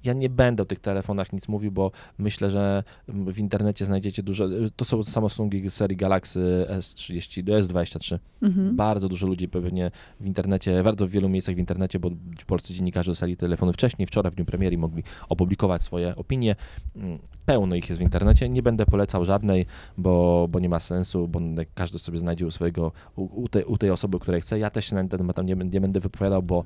ja 0.04 0.14
nie 0.14 0.30
będę 0.30 0.64
o 0.64 0.66
tych 0.66 0.80
telefonach 0.80 1.34
nic 1.34 1.48
mówił, 1.48 1.72
bo 1.72 1.92
myślę, 2.18 2.50
że 2.50 2.84
w 3.08 3.38
internecie 3.38 3.86
znajdziecie 3.86 4.24
dużo. 4.24 4.46
To 4.76 4.86
są 4.86 5.04
Samsungi 5.04 5.70
z 5.70 5.74
serii 5.74 5.98
Galaxy 5.98 6.66
S30 6.70 7.44
do 7.44 7.54
S23. 7.54 8.20
Mhm. 8.42 8.76
Bardzo 8.76 9.10
dużo 9.10 9.28
ludzi 9.28 9.48
pewnie 9.50 9.92
w 10.20 10.26
internecie, 10.26 10.84
bardzo 10.84 11.08
w 11.08 11.10
wielu 11.10 11.30
miejscach 11.30 11.56
w 11.56 11.60
internecie, 11.60 12.00
bo 12.00 12.10
polscy 12.48 12.74
dziennikarze 12.74 13.12
dostali 13.12 13.38
telefony 13.38 13.74
wcześniej, 13.74 14.06
wczoraj 14.06 14.32
w 14.32 14.36
dniu 14.36 14.46
premiery 14.46 14.78
mogli 14.78 15.04
opublikować 15.30 15.82
swoje 15.82 16.16
opinie. 16.16 16.56
Mm, 16.96 17.20
Pełno 17.46 17.76
ich 17.76 17.90
jest 17.90 18.00
w 18.00 18.04
internecie. 18.04 18.50
Nie 18.50 18.64
będę 18.64 18.86
polecał 18.86 19.26
żadnej, 19.26 19.66
bo, 19.98 20.48
bo 20.52 20.60
nie 20.60 20.70
ma 20.70 20.80
sensu, 20.80 21.28
bo 21.28 21.40
każdy 21.76 22.00
sobie 22.00 22.20
znajdzie 22.20 22.48
u 22.48 22.52
swojego, 22.52 22.92
u, 23.16 23.42
u, 23.44 23.48
tej, 23.48 23.64
u 23.64 23.78
tej 23.78 23.90
osoby, 23.90 24.20
której 24.20 24.42
chce. 24.42 24.60
Ja 24.60 24.70
też 24.70 24.86
się 24.86 24.96
na 24.96 25.08
ten 25.08 25.18
temat 25.18 25.44
nie, 25.46 25.56
będę- 25.56 25.74
nie 25.74 25.82
będę 25.82 26.00
wypowiadał, 26.00 26.44
bo, 26.44 26.64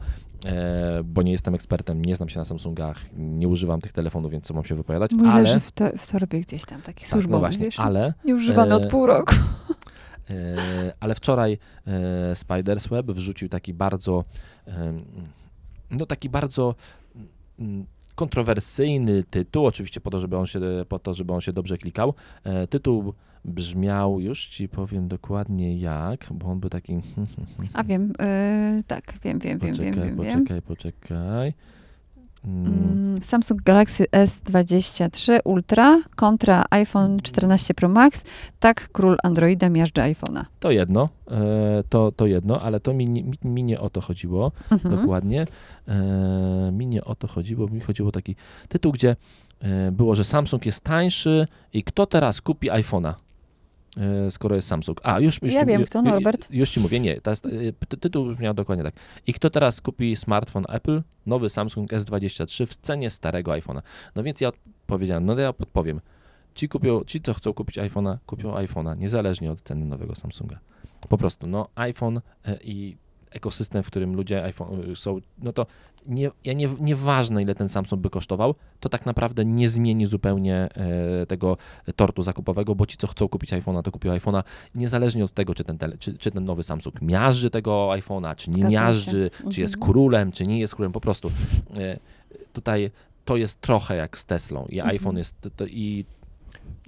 bo 1.03 1.21
nie 1.21 1.31
jestem 1.31 1.55
ekspertem, 1.55 2.05
nie 2.05 2.15
znam 2.15 2.29
się 2.29 2.39
na 2.39 2.45
Samsungach, 2.45 3.05
nie 3.17 3.47
używam 3.47 3.81
tych 3.81 3.93
telefonów, 3.93 4.31
więc 4.31 4.45
co 4.45 4.53
mam 4.53 4.65
się 4.65 4.75
wypowiadać, 4.75 5.11
Mój 5.11 5.27
ale... 5.27 5.41
leży 5.41 5.59
w, 5.59 5.71
to, 5.71 5.89
w 5.97 6.11
torbie 6.11 6.41
gdzieś 6.41 6.65
tam, 6.65 6.81
taki 6.81 6.99
tak, 6.99 7.09
służbowy, 7.09 7.31
no 7.31 7.39
właśnie, 7.39 7.65
wiesz? 7.65 7.79
ale 7.79 8.13
Nieużywany 8.25 8.71
e, 8.71 8.75
od 8.75 8.89
pół 8.89 9.05
roku. 9.05 9.35
E, 10.29 10.93
ale 10.99 11.15
wczoraj 11.15 11.57
e, 11.87 12.35
Spiders 12.35 12.87
Web 12.87 13.11
wrzucił 13.11 13.49
taki 13.49 13.73
bardzo, 13.73 14.23
no 15.91 16.05
taki 16.05 16.29
bardzo 16.29 16.75
mm, 17.59 17.85
kontrowersyjny 18.15 19.23
tytuł, 19.23 19.65
oczywiście 19.65 20.01
po 20.01 20.09
to, 20.09 20.19
żeby 20.19 20.37
on 20.37 20.47
się, 20.47 20.59
po 20.89 20.99
to, 20.99 21.13
żeby 21.13 21.33
on 21.33 21.41
się 21.41 21.53
dobrze 21.53 21.77
klikał. 21.77 22.13
E, 22.43 22.67
Tytuł 22.67 23.13
brzmiał, 23.45 24.19
już 24.19 24.47
ci 24.47 24.69
powiem 24.69 25.07
dokładnie 25.07 25.77
jak, 25.77 26.27
bo 26.31 26.47
on 26.47 26.59
był 26.59 26.69
taki, 26.69 26.99
A 27.73 27.83
wiem, 27.83 28.11
y, 28.79 28.83
tak, 28.87 29.13
wiem, 29.23 29.39
wiem, 29.39 29.59
wiem, 29.59 29.71
poczekaj, 29.71 29.93
wiem, 29.93 30.03
wiem, 30.17 30.17
wiem. 30.25 30.39
poczekaj, 30.39 30.61
poczekaj. 30.61 31.53
Mm, 32.45 33.19
Samsung 33.23 33.61
Galaxy 33.61 34.05
S23 34.11 35.39
Ultra 35.43 36.01
kontra 36.15 36.63
iPhone 36.71 37.19
14 37.19 37.73
Pro 37.73 37.89
Max. 37.89 38.23
Tak 38.59 38.89
król 38.91 39.17
Androida 39.23 39.69
miażdży 39.69 40.01
iPhone'a. 40.01 40.43
To 40.59 40.71
jedno, 40.71 41.09
e, 41.31 41.83
to, 41.89 42.11
to 42.11 42.25
jedno, 42.25 42.61
ale 42.61 42.79
to 42.79 42.93
mi, 42.93 43.07
nie- 43.09 43.23
mi, 43.23 43.33
mi 43.43 43.63
nie 43.63 43.79
o 43.79 43.89
to 43.89 44.01
chodziło. 44.01 44.51
Mhm. 44.71 44.95
Dokładnie. 44.95 45.45
E, 45.87 46.69
mi 46.73 46.87
nie 46.87 47.03
o 47.03 47.15
to 47.15 47.27
chodziło, 47.27 47.67
mi 47.67 47.79
chodziło 47.79 48.09
o 48.09 48.11
taki 48.11 48.35
tytuł, 48.69 48.91
gdzie 48.91 49.15
e, 49.59 49.91
było, 49.91 50.15
że 50.15 50.23
Samsung 50.23 50.65
jest 50.65 50.81
tańszy 50.83 51.47
i 51.73 51.83
kto 51.83 52.05
teraz 52.05 52.41
kupi 52.41 52.69
iPhone'a? 52.71 53.13
E, 53.97 54.31
skoro 54.31 54.55
jest 54.55 54.67
Samsung. 54.67 54.99
A, 55.03 55.19
już, 55.19 55.41
już 55.41 55.53
Ja 55.53 55.65
wiem, 55.65 55.83
kto, 55.85 55.99
ju- 55.99 56.05
Norbert. 56.05 56.47
Już 56.51 56.69
ci 56.69 56.79
mówię, 56.79 56.99
nie. 56.99 57.15
E, 57.15 57.21
ty- 57.87 57.97
tytuł 57.97 58.25
brzmiał 58.35 58.53
dokładnie 58.53 58.83
tak. 58.83 58.93
I 59.27 59.33
kto 59.33 59.49
teraz 59.49 59.81
kupi 59.81 60.15
smartfon 60.15 60.65
Apple, 60.69 61.03
nowy 61.25 61.49
Samsung 61.49 61.91
S23 61.91 62.65
w 62.65 62.75
cenie 62.75 63.09
starego 63.09 63.51
iPhone'a? 63.51 63.81
No 64.15 64.23
więc 64.23 64.41
ja 64.41 64.47
odpowiedziałem, 64.47 65.25
no 65.25 65.39
ja 65.39 65.53
podpowiem. 65.53 66.01
Ci, 66.55 66.69
kupią, 66.69 67.03
ci, 67.03 67.21
co 67.21 67.33
chcą 67.33 67.53
kupić 67.53 67.77
iPhone'a, 67.77 68.17
kupią 68.25 68.53
iPhone'a, 68.53 68.97
niezależnie 68.97 69.51
od 69.51 69.61
ceny 69.61 69.85
nowego 69.85 70.15
Samsunga. 70.15 70.59
Po 71.09 71.17
prostu, 71.17 71.47
no 71.47 71.67
iPhone 71.75 72.21
e, 72.45 72.57
i 72.63 72.97
ekosystem, 73.31 73.83
w 73.83 73.87
którym 73.87 74.15
ludzie 74.15 74.43
iPhone 74.43 74.95
są, 74.95 75.19
no 75.41 75.53
to 75.53 75.65
nie, 76.07 76.31
ja 76.43 76.53
nie, 76.53 76.69
nieważne 76.79 77.41
ile 77.41 77.55
ten 77.55 77.69
Samsung 77.69 78.01
by 78.01 78.09
kosztował, 78.09 78.55
to 78.79 78.89
tak 78.89 79.05
naprawdę 79.05 79.45
nie 79.45 79.69
zmieni 79.69 80.05
zupełnie 80.05 80.69
e, 81.21 81.25
tego 81.25 81.57
tortu 81.95 82.23
zakupowego, 82.23 82.75
bo 82.75 82.85
ci, 82.85 82.97
co 82.97 83.07
chcą 83.07 83.27
kupić 83.27 83.51
iPhone'a, 83.53 83.81
to 83.81 83.91
kupią 83.91 84.11
iPhone'a, 84.11 84.43
niezależnie 84.75 85.25
od 85.25 85.33
tego, 85.33 85.55
czy 85.55 85.63
ten, 85.63 85.77
tele, 85.77 85.97
czy, 85.97 86.17
czy 86.17 86.31
ten 86.31 86.45
nowy 86.45 86.63
Samsung 86.63 87.01
miażdży 87.01 87.49
tego 87.49 87.89
iPhone'a, 87.91 88.35
czy 88.35 88.49
nie 88.49 88.53
Zgadzam 88.55 88.71
się. 88.71 88.75
miażdży, 88.79 89.29
czy 89.29 89.37
Mhm. 89.45 89.61
jest 89.61 89.77
królem, 89.77 90.31
czy 90.31 90.47
nie 90.47 90.59
jest 90.59 90.75
królem, 90.75 90.91
po 90.91 91.01
prostu. 91.01 91.27
E, 91.77 91.99
tutaj 92.53 92.91
to 93.25 93.37
jest 93.37 93.61
trochę 93.61 93.95
jak 93.95 94.17
z 94.17 94.25
Teslą 94.25 94.65
i 94.69 94.79
Mhm. 94.79 94.95
iPhone 94.95 95.17
jest, 95.17 95.35
to, 95.55 95.65
i 95.65 96.05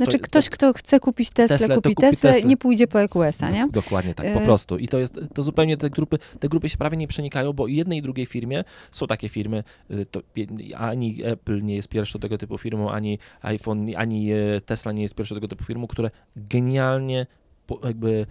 Znaczy 0.06 0.18
to- 0.20 0.24
ktoś, 0.24 0.50
kto 0.50 0.74
chce 0.74 1.00
kupić 1.00 1.30
Tesla, 1.30 1.58
Tesla, 1.58 1.76
to 1.76 1.82
kupi 1.82 1.96
kupi 1.96 2.08
Teslę. 2.08 2.42
nie 2.42 2.58
pójdzie 2.58 2.88
po 2.88 3.02
EQS-a, 3.02 3.50
nie? 3.50 3.68
Dokładnie 3.72 4.14
tak, 4.16 4.34
po 4.34 4.40
E, 4.42 4.46
prostu. 4.46 4.78
I 4.78 4.88
to 4.88 5.00
jest, 5.00 5.20
to 5.34 5.44
zupełnie 5.44 5.78
te 5.78 5.90
grupy, 5.90 6.18
te 6.40 6.50
grupy 6.50 6.70
się 6.70 6.78
prawie 6.78 6.98
nie 6.98 7.08
przenikają, 7.08 7.54
bo 7.54 7.68
i 7.68 7.76
jednej 7.76 8.00
i 8.00 8.02
drugiej 8.02 8.26
firmie 8.26 8.64
są 8.92 9.08
takie 9.08 9.30
firmy, 9.30 9.64
y, 9.92 10.06
to 10.06 10.22
ani 10.78 11.24
Apple 11.26 11.64
nie 11.64 11.76
jest 11.76 11.88
pierwszą 11.88 12.20
tego 12.20 12.38
typu 12.38 12.58
firmą, 12.58 12.92
ani 12.92 13.20
iPhone, 13.42 13.86
ani 13.98 14.32
e, 14.32 14.62
Tesla 14.66 14.92
nie 14.92 15.02
jest 15.02 15.16
pierwszą 15.16 15.36
tego 15.36 15.48
typu 15.48 15.64
firmą, 15.64 15.88
które 15.88 16.12
genialnie 16.36 17.28
jakby 17.84 18.26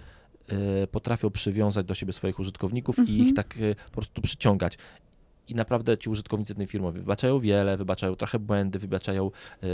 e, 0.48 0.86
potrafią 0.86 1.30
przywiązać 1.30 1.86
do 1.86 1.94
siebie 1.94 2.12
swoich 2.12 2.38
użytkowników 2.38 2.98
i 2.98 3.00
Mhm. 3.00 3.18
ich 3.20 3.34
tak 3.34 3.54
e, 3.60 3.74
po 3.74 3.92
prostu 3.92 4.22
przyciągać. 4.22 4.78
I 5.48 5.54
naprawdę 5.54 5.98
ci 5.98 6.10
użytkownicy 6.10 6.54
tej 6.54 6.66
firmy 6.66 6.92
wybaczają 6.92 7.38
wiele, 7.38 7.76
wybaczają 7.76 8.16
trochę 8.16 8.38
błędy, 8.38 8.78
wybaczają 8.78 9.30
e, 9.62 9.66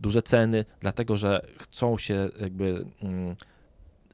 duże 0.00 0.22
ceny, 0.22 0.64
dlatego 0.80 1.16
że 1.16 1.46
chcą 1.58 1.98
się 1.98 2.30
jakby 2.40 2.86
mm, 3.02 3.36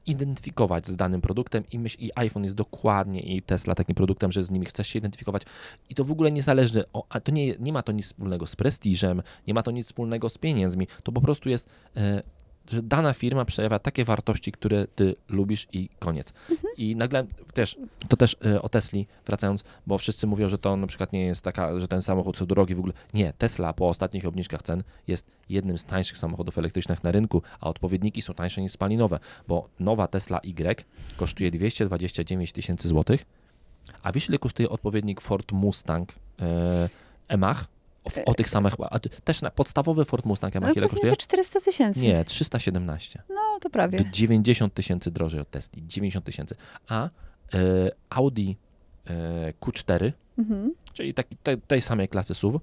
identyfikować 0.05 0.87
z 0.87 0.95
danym 0.95 1.21
produktem 1.21 1.63
i, 1.71 1.79
myśl, 1.79 1.97
i 1.99 2.11
iPhone 2.15 2.43
jest 2.43 2.55
dokładnie 2.55 3.21
i 3.21 3.41
Tesla 3.41 3.75
takim 3.75 3.95
produktem, 3.95 4.31
że 4.31 4.43
z 4.43 4.51
nimi 4.51 4.65
chcesz 4.65 4.87
się 4.87 4.99
identyfikować. 4.99 5.43
I 5.89 5.95
to 5.95 6.03
w 6.03 6.11
ogóle 6.11 6.31
niezależne, 6.31 6.83
o, 6.93 7.05
a 7.09 7.19
to 7.19 7.31
nie, 7.31 7.55
nie 7.59 7.73
ma 7.73 7.83
to 7.83 7.91
nic 7.91 8.05
wspólnego 8.05 8.47
z 8.47 8.55
prestiżem, 8.55 9.21
nie 9.47 9.53
ma 9.53 9.63
to 9.63 9.71
nic 9.71 9.85
wspólnego 9.85 10.29
z 10.29 10.37
pieniędzmi, 10.37 10.87
to 11.03 11.11
po 11.11 11.21
prostu 11.21 11.49
jest, 11.49 11.69
e, 11.97 12.23
że 12.71 12.83
dana 12.83 13.13
firma 13.13 13.45
przejawia 13.45 13.79
takie 13.79 14.05
wartości, 14.05 14.51
które 14.51 14.87
ty 14.87 15.15
lubisz 15.29 15.67
i 15.73 15.89
koniec. 15.99 16.33
I 16.77 16.95
nagle 16.95 17.25
też, 17.53 17.77
to 18.09 18.17
też 18.17 18.37
e, 18.45 18.61
o 18.61 18.69
Tesli 18.69 19.07
wracając, 19.25 19.63
bo 19.87 19.97
wszyscy 19.97 20.27
mówią, 20.27 20.49
że 20.49 20.57
to 20.57 20.77
na 20.77 20.87
przykład 20.87 21.13
nie 21.13 21.25
jest 21.25 21.41
taka, 21.41 21.79
że 21.79 21.87
ten 21.87 22.01
samochód 22.01 22.37
są 22.37 22.45
drogi 22.45 22.75
w 22.75 22.79
ogóle. 22.79 22.93
Nie, 23.13 23.33
Tesla 23.33 23.73
po 23.73 23.89
ostatnich 23.89 24.25
obniżkach 24.25 24.61
cen 24.61 24.83
jest 25.07 25.31
jednym 25.49 25.77
z 25.77 25.85
tańszych 25.85 26.17
samochodów 26.17 26.57
elektrycznych 26.57 27.03
na 27.03 27.11
rynku, 27.11 27.41
a 27.59 27.69
odpowiedniki 27.69 28.21
są 28.21 28.33
tańsze 28.33 28.61
niż 28.61 28.71
spalinowe, 28.71 29.19
bo 29.47 29.69
nowa 29.79 30.07
Tesla 30.07 30.39
Y 30.43 30.85
kosztuje 31.17 31.51
229 31.51 32.51
tysięcy 32.51 32.87
złotych, 32.87 33.25
a 34.03 34.11
wiesz 34.11 34.29
ile 34.29 34.37
kosztuje 34.37 34.69
odpowiednik 34.69 35.21
Ford 35.21 35.51
Mustang 35.51 36.13
e, 36.41 36.89
Emach? 37.27 37.74
O, 38.05 38.31
o 38.31 38.33
tych 38.33 38.49
samych, 38.49 38.73
a 38.89 38.99
też 38.99 39.41
na 39.41 39.51
podstawowy 39.51 40.05
Ford 40.05 40.25
Mustang 40.25 40.55
Emach 40.55 40.69
Ale 40.69 40.75
ile 40.75 40.89
kosztuje? 40.89 41.09
za 41.09 41.15
400 41.15 41.61
tysięcy. 41.61 41.99
Nie, 41.99 42.25
317. 42.25 43.23
No, 43.29 43.59
to 43.61 43.69
prawie. 43.69 44.05
90 44.11 44.73
tysięcy 44.73 45.11
drożej 45.11 45.39
od 45.39 45.51
Tesli, 45.51 45.83
90 45.87 46.25
tysięcy. 46.25 46.55
A 46.87 47.05
e, 47.05 47.09
Audi 48.09 48.57
e, 49.07 49.53
Q4, 49.61 50.11
Mhm, 50.37 50.73
czyli 50.93 51.13
taki, 51.13 51.35
te, 51.43 51.57
tej 51.57 51.81
samej 51.81 52.07
klasy 52.07 52.33
SUV, 52.33 52.59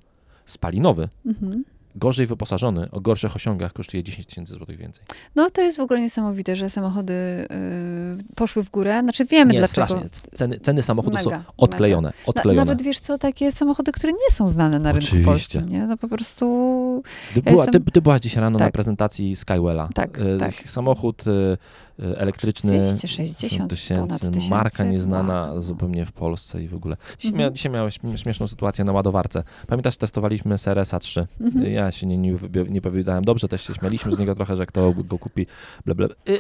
spalinowy, 0.47 1.09
mhm. 1.27 1.65
Gorzej 1.97 2.27
wyposażony, 2.27 2.89
o 2.91 3.01
gorszych 3.01 3.37
osiągach, 3.37 3.73
kosztuje 3.73 4.03
10 4.05 4.27
tysięcy 4.27 4.53
złotych 4.53 4.77
więcej. 4.79 5.05
No 5.37 5.51
to 5.51 5.61
jest 5.61 5.77
w 5.77 5.81
ogóle 5.81 6.01
niesamowite, 6.01 6.57
że 6.57 6.71
samochody 6.71 7.13
y, 7.13 7.47
poszły 8.35 8.63
w 8.65 8.71
górę. 8.71 9.01
Znaczy 9.03 9.25
wiemy 9.25 9.53
Nie, 9.53 9.59
dlaczego. 9.59 9.87
strasznie. 9.87 10.09
Ceny, 10.35 10.61
ceny 10.61 10.83
samochodów 10.83 11.25
Mega, 11.25 11.37
są 11.39 11.43
odklejone. 11.57 12.09
Na, 12.09 12.15
odklejone. 12.27 12.65
nawet 12.65 12.83
wiesz 12.83 13.01
co, 13.01 13.19
takie 13.19 13.53
samochody, 13.53 13.93
które 13.93 14.13
nie 14.13 14.31
są 14.35 14.47
znane 14.47 14.79
na 14.79 14.93
rynku 14.93 15.07
Oczywiście. 15.07 15.31
polskim, 15.31 15.69
nie? 15.69 15.87
No 15.87 15.97
po 15.97 16.09
prostu 16.09 17.03
Ty, 17.35 17.43
Ja 17.47 17.53
była, 17.53 17.65
jestem- 17.65 17.85
ty, 17.85 17.91
ty 17.93 18.03
byłaś 18.03 18.21
dzisiaj 18.21 18.41
rano 18.41 18.59
na 18.59 18.65
Tak. 18.65 18.73
prezentacji 18.73 19.37
Skywella. 19.37 19.89
Tak, 19.95 20.19
E, 20.19 20.39
tak. 20.39 20.55
Samochód 20.67 21.25
e, 21.27 21.57
elektryczny. 22.17 22.73
260 22.87 23.75
ponad 23.99 24.21
tysięcy. 24.21 24.51
marka 24.51 24.85
nieznana 24.85 25.51
Wow. 25.53 25.61
zupełnie 25.61 26.07
w 26.07 26.13
Polsce 26.13 26.63
i 26.63 26.69
w 26.69 26.75
ogóle. 26.75 26.97
Dzisiaj, 27.19 27.33
Mhm. 27.45 27.73
mia, 27.73 27.87
śm- 27.89 28.17
śmieszną 28.17 28.49
sytuację 28.49 28.85
na 28.85 28.93
ładowarce. 28.93 29.43
Pamiętasz, 29.67 29.97
testowaliśmy 29.97 30.59
Seresa 30.59 30.99
3. 30.99 31.27
Mhm. 31.41 31.73
Ja 31.73 31.91
się 31.93 32.07
nie, 32.07 32.19
nie, 32.19 32.35
nie 32.69 32.81
powiedziałem 32.81 33.25
dobrze, 33.25 33.49
też 33.49 33.67
się 33.67 33.75
śmialiśmy 33.75 34.17
z 34.17 34.19
niego 34.19 34.35
trochę, 34.35 34.57
że 34.57 34.67
kto 34.67 34.93
go 34.93 35.19
kupi, 35.19 35.47
bla, 35.87 35.95
bla. 35.95 36.07
Y, 36.29 36.39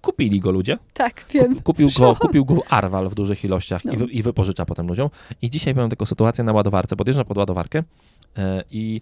kupili 0.00 0.40
go 0.40 0.50
ludzie. 0.50 0.78
Tak, 0.94 1.24
wiem. 1.34 1.54
Kup- 1.54 1.62
Kupił 1.62 1.88
go, 1.98 2.16
kupił 2.16 2.44
go 2.44 2.62
Arwal 2.70 3.08
w 3.08 3.14
dużych 3.14 3.44
ilościach 3.44 3.84
No. 3.84 3.92
i, 3.92 3.96
wy, 3.96 4.04
i 4.04 4.22
wypożycza 4.22 4.64
potem 4.64 4.86
ludziom. 4.86 5.08
I 5.42 5.50
dzisiaj 5.50 5.74
miałem 5.74 5.90
taką 5.90 6.06
sytuację 6.06 6.44
na 6.44 6.52
ładowarce. 6.52 6.96
Podjeżdżam 6.96 7.24
pod 7.24 7.38
ładowarkę 7.38 7.82
e, 8.38 8.64
i 8.70 9.00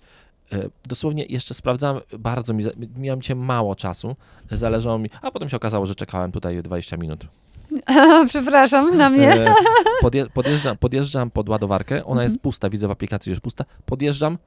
dosłownie 0.87 1.25
jeszcze 1.25 1.55
sprawdzałem, 1.55 2.03
bardzo 2.19 2.55
mi, 2.55 2.65
miałem 2.97 3.23
cię 3.23 3.35
mało 3.35 3.75
czasu, 3.75 4.17
zależało 4.51 4.99
mi, 4.99 5.11
a 5.23 5.31
potem 5.31 5.49
się 5.49 5.57
okazało, 5.57 5.87
że 5.87 5.95
czekałem 5.95 6.33
tutaj 6.33 6.63
20 6.63 6.97
minut. 6.97 7.27
Przepraszam, 8.29 8.97
na 8.97 9.11
mnie. 9.11 9.33
E, 9.47 9.55
podje, 10.01 10.27
podjeżdżam, 10.27 10.77
podjeżdżam 10.77 11.31
pod 11.31 11.49
ładowarkę, 11.49 11.95
ona 11.95 12.11
Mhm. 12.13 12.25
jest 12.29 12.41
pusta, 12.41 12.71
widzę 12.71 12.89
w 12.89 12.91
aplikacji, 12.91 13.31
że 13.31 13.33
jest 13.33 13.43
pusta. 13.43 13.65
Podjeżdżam, 13.87 14.39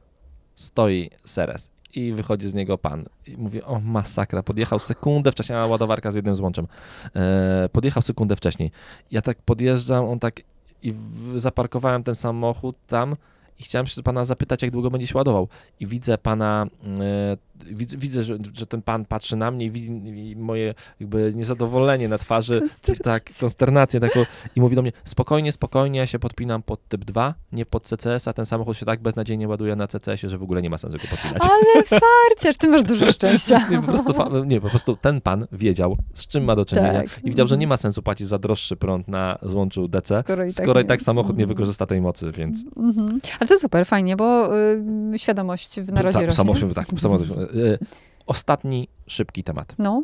stoi 0.56 1.10
Seres 1.26 1.70
i 1.96 2.14
wychodzi 2.14 2.50
z 2.50 2.54
niego 2.54 2.78
pan. 2.78 3.06
I 3.28 3.38
mówię, 3.38 3.66
o 3.66 3.80
masakra, 3.80 4.44
podjechał 4.44 4.80
sekundę 4.80 5.32
wcześniej, 5.32 5.58
a 5.58 5.66
ładowarka 5.66 6.12
z 6.12 6.16
jednym 6.16 6.36
złączem. 6.36 6.68
E, 7.16 7.70
podjechał 7.72 8.02
sekundę 8.04 8.36
wcześniej. 8.36 8.72
Ja 9.12 9.22
tak 9.22 9.38
podjeżdżam, 9.42 10.06
on 10.06 10.20
tak 10.20 10.42
i 10.84 10.94
zaparkowałem 11.36 12.04
ten 12.04 12.16
samochód 12.16 12.76
tam 12.88 13.16
i 13.60 13.64
chciałem 13.64 13.88
się 13.88 14.04
pana 14.04 14.26
zapytać, 14.26 14.62
jak 14.62 14.72
długo 14.72 14.92
będzie 14.92 15.08
się 15.08 15.18
ładował. 15.18 15.48
I 15.80 15.88
widzę 15.88 16.18
pana, 16.18 16.66
e, 17.00 17.38
widzę, 17.56 17.98
widzę 17.98 18.24
że, 18.24 18.38
że 18.54 18.68
ten 18.68 18.82
pan 18.82 19.06
patrzy 19.06 19.36
na 19.36 19.52
mnie 19.52 19.66
i 19.66 19.72
widzi 19.72 19.92
moje 20.36 20.74
jakby 21.00 21.34
niezadowolenie 21.36 22.08
na 22.08 22.18
twarzy, 22.18 22.62
tak, 23.04 23.24
konsternację 23.40 24.00
taką 24.00 24.20
i 24.56 24.62
mówi 24.62 24.76
do 24.76 24.82
mnie, 24.82 24.92
spokojnie, 25.06 25.52
spokojnie, 25.52 26.00
ja 26.00 26.08
się 26.08 26.20
podpinam 26.20 26.64
pod 26.64 26.88
typ 26.88 27.06
2, 27.06 27.34
nie 27.52 27.66
pod 27.66 27.84
CCS, 27.84 28.28
a 28.28 28.34
ten 28.34 28.46
samochód 28.46 28.78
się 28.78 28.86
tak 28.86 29.02
beznadziejnie 29.02 29.48
ładuje 29.48 29.76
na 29.76 29.88
CCS-ie, 29.88 30.30
że 30.30 30.38
w 30.38 30.44
ogóle 30.44 30.62
nie 30.62 30.70
ma 30.70 30.78
sensu 30.78 30.98
go 30.98 31.04
podpinać. 31.10 31.42
Ale 31.42 31.84
farciarz, 32.00 32.58
ty 32.58 32.68
masz 32.68 32.84
dużo 32.84 33.12
szczęścia. 33.12 33.62
Nie 33.72 33.82
po, 33.82 33.84
prostu, 33.92 34.46
nie, 34.46 34.62
po 34.62 34.70
prostu 34.70 34.96
ten 34.96 35.22
pan 35.22 35.48
wiedział, 35.52 35.98
z 36.14 36.28
czym 36.28 36.44
ma 36.44 36.56
do 36.56 36.66
czynienia 36.66 36.94
Tak. 36.94 37.20
i 37.24 37.30
widział, 37.30 37.48
że 37.48 37.58
nie 37.58 37.68
ma 37.68 37.78
sensu 37.78 38.02
płacić 38.04 38.28
za 38.28 38.40
droższy 38.40 38.76
prąd 38.76 39.08
na 39.08 39.38
złączu 39.42 39.88
DC, 39.88 40.16
Skoro 40.16 40.46
i 40.46 40.54
tak, 40.54 40.64
skoro 40.66 40.82
i 40.82 40.86
tak 40.86 41.02
samochód 41.02 41.38
nie 41.38 41.44
Mhm. 41.44 41.58
wykorzysta 41.58 41.86
tej 41.86 42.02
mocy, 42.02 42.32
więc... 42.32 42.64
Mhm. 42.78 43.20
Ale 43.40 43.48
to 43.48 43.58
super, 43.60 43.86
fajnie, 43.86 44.16
bo 44.16 44.58
y, 44.58 45.20
świadomość 45.20 45.80
w 45.80 45.92
narodzie 45.92 46.26
rośnie. 46.26 46.74
tak, 46.74 46.88
samochód. 47.00 47.28
E, 47.52 47.78
Ostatni 48.26 48.88
szybki 49.06 49.42
temat. 49.42 49.74
No, 49.78 50.00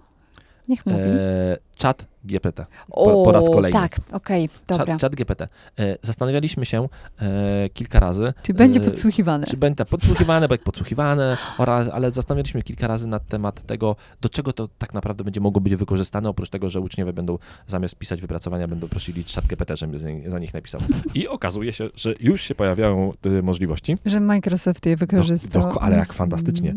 niech 0.69 0.85
mówi. 0.85 1.03
E, 1.05 1.57
Chat 1.81 2.05
GPT. 2.23 2.65
o, 2.91 3.05
po- 3.05 3.23
po 3.25 3.31
raz 3.31 3.45
kolejny. 3.45 3.79
Tak, 3.79 3.97
okej, 4.11 4.49
dobra. 4.67 4.85
Chat, 4.85 5.01
chat 5.01 5.15
GPT. 5.15 5.47
E, 5.79 5.97
Zastanawialiśmy 6.01 6.65
się 6.65 6.87
e, 7.21 7.69
kilka 7.69 7.99
razy. 7.99 8.33
Czy 8.43 8.53
będzie 8.53 8.79
e, 8.79 8.83
podsłuchiwane? 8.83 9.47
Czy 9.47 9.57
będzie 9.57 9.85
podsłuchiwane, 9.85 10.47
bo 10.47 10.53
jak 10.53 10.63
podsłuchiwane, 10.63 11.37
oraz, 11.57 11.87
ale 11.93 12.11
zastanawialiśmy 12.11 12.61
kilka 12.63 12.87
razy 12.87 13.07
nad 13.07 13.27
temat 13.27 13.65
tego, 13.65 13.95
do 14.21 14.29
czego 14.29 14.53
to 14.53 14.67
tak 14.77 14.93
naprawdę 14.93 15.23
będzie 15.23 15.41
mogło 15.41 15.61
być 15.61 15.75
wykorzystane, 15.75 16.29
oprócz 16.29 16.49
tego, 16.49 16.69
że 16.69 16.79
uczniowie 16.79 17.13
będą 17.13 17.37
zamiast 17.67 17.95
pisać 17.95 18.21
wypracowania, 18.21 18.67
będą 18.67 18.87
prosili 18.87 19.25
czat 19.25 19.45
GPT, 19.47 19.77
żeby 19.77 19.99
za- 20.29 20.39
nich 20.39 20.53
napisał. 20.53 20.81
I 21.13 21.27
okazuje 21.27 21.73
się, 21.73 21.89
że 21.95 22.13
już 22.19 22.41
się 22.41 22.55
pojawiają 22.55 23.11
y, 23.25 23.43
możliwości. 23.43 23.97
Że 24.05 24.19
Microsoft 24.19 24.85
je 24.85 24.95
wykorzystał. 24.97 25.61
doko- 25.63 25.77
ale 25.81 25.97
jak 25.97 26.13
fantastycznie. 26.13 26.75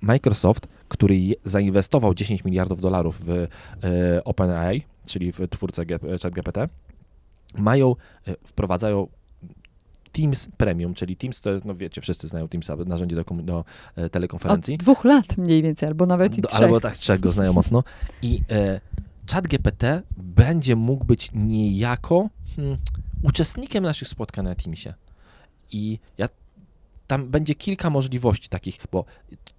Microsoft, 0.00 0.68
który 0.88 1.18
zainwestował 1.44 2.14
10 2.14 2.44
miliardów 2.44 2.80
dolarów 2.80 3.24
w 3.24 3.30
e, 3.30 3.46
OpenAI, 4.24 4.82
czyli 5.06 5.32
w 5.32 5.38
twórcę 5.50 5.84
ChatGPT, 6.22 6.58
mają, 7.58 7.96
e, 8.26 8.36
wprowadzają 8.44 9.06
Teams 10.12 10.48
Premium, 10.56 10.94
czyli 10.94 11.16
Teams 11.16 11.40
to, 11.40 11.50
no 11.64 11.74
wiecie, 11.74 12.00
wszyscy 12.00 12.28
znają 12.28 12.48
Teamsa, 12.48 12.76
narzędzie 12.76 13.16
do, 13.16 13.24
do 13.24 13.64
e, 13.96 14.04
Od 14.04 14.12
telekonferencji. 14.12 14.78
dwóch 14.78 15.04
lat 15.04 15.38
mniej 15.38 15.62
więcej, 15.62 15.86
albo 15.86 16.06
nawet 16.06 16.38
i 16.38 16.40
Do, 16.40 16.48
trzech. 16.48 16.62
albo 16.62 16.80
tak 16.80 16.96
trzech 16.96 17.20
go 17.20 17.28
znają 17.28 17.52
mocno. 17.52 17.84
I 18.22 18.40
e, 18.50 18.80
ChatGPT 19.30 19.82
będzie 20.16 20.76
mógł 20.76 21.04
być 21.04 21.30
niejako 21.34 22.28
hmm, 22.56 22.78
uczestnikiem 23.22 23.84
naszych 23.84 24.08
spotkań 24.08 24.44
na 24.44 24.54
Teamsie. 24.54 24.94
I 25.72 25.98
ja, 26.18 26.28
tam 27.08 27.28
będzie 27.28 27.54
kilka 27.54 27.90
możliwości 27.90 28.48
takich, 28.48 28.78
bo 28.92 29.04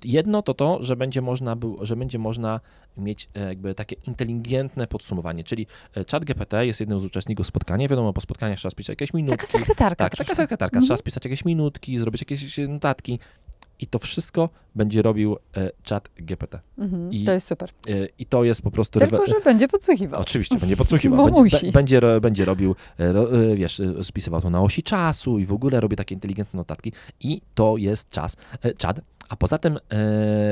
jedno 0.03 0.41
to 0.41 0.53
to, 0.53 0.83
że 0.83 0.95
będzie 0.95 1.21
można, 1.21 1.55
był, 1.55 1.85
że 1.85 1.95
będzie 1.95 2.19
można 2.19 2.59
mieć 2.97 3.29
e, 3.35 3.39
jakby 3.47 3.75
takie 3.75 3.95
inteligentne 4.07 4.87
podsumowanie, 4.87 5.43
czyli 5.43 5.67
e, 5.97 6.05
ChatGPT 6.11 6.53
jest 6.61 6.79
jednym 6.79 6.99
z 6.99 7.05
uczestników 7.05 7.47
spotkania, 7.47 7.87
wiadomo, 7.87 8.13
po 8.13 8.21
spotkaniach 8.21 8.59
trzeba 8.59 8.69
spisać 8.69 8.89
jakieś 8.89 9.13
minutki. 9.13 9.37
Taka 9.37 9.47
sekretarka 9.47 10.03
Tak, 10.03 10.15
taka 10.15 10.35
sekretarka. 10.35 10.77
Mhm. 10.77 10.85
Trzeba 10.85 10.97
spisać 10.97 11.25
jakieś 11.25 11.45
minutki, 11.45 11.97
zrobić 11.97 12.21
jakieś 12.21 12.57
notatki. 12.57 13.19
I 13.79 13.87
to 13.87 13.99
wszystko 13.99 14.49
będzie 14.75 15.01
robił 15.01 15.37
e, 15.57 15.71
czat 15.83 16.09
GPT. 16.17 16.59
Mhm, 16.77 17.13
I- 17.13 17.23
to 17.23 17.31
jest 17.31 17.47
super. 17.47 17.69
E, 17.89 17.91
I 18.19 18.25
to 18.25 18.43
jest 18.43 18.61
po 18.61 18.71
prostu... 18.71 18.99
Tylko, 18.99 19.25
że 19.25 19.33
będzie 19.45 19.67
podsłuchiwał. 19.67 20.21
Oczywiście, 20.21 20.57
będzie 20.59 20.77
podsłuchiwał. 20.77 21.17
Bo 21.19 21.25
będzie, 21.25 21.41
musi. 21.41 21.65
be- 21.65 21.71
będzie, 21.71 22.01
będzie 22.21 22.45
robił, 22.45 22.75
e, 22.99 23.03
e, 23.51 23.55
wiesz, 23.55 23.79
e, 23.79 24.03
spisywał 24.03 24.41
to 24.41 24.49
na 24.49 24.61
osi 24.61 24.83
czasu 24.83 25.39
i 25.39 25.45
w 25.45 25.53
ogóle 25.53 25.79
robi 25.79 25.95
takie 25.95 26.15
inteligentne 26.15 26.57
notatki 26.57 26.91
i 27.19 27.41
to 27.55 27.77
jest 27.77 28.09
czas, 28.09 28.35
czad. 28.77 29.01
A 29.29 29.35
poza 29.35 29.57
tym, 29.57 29.79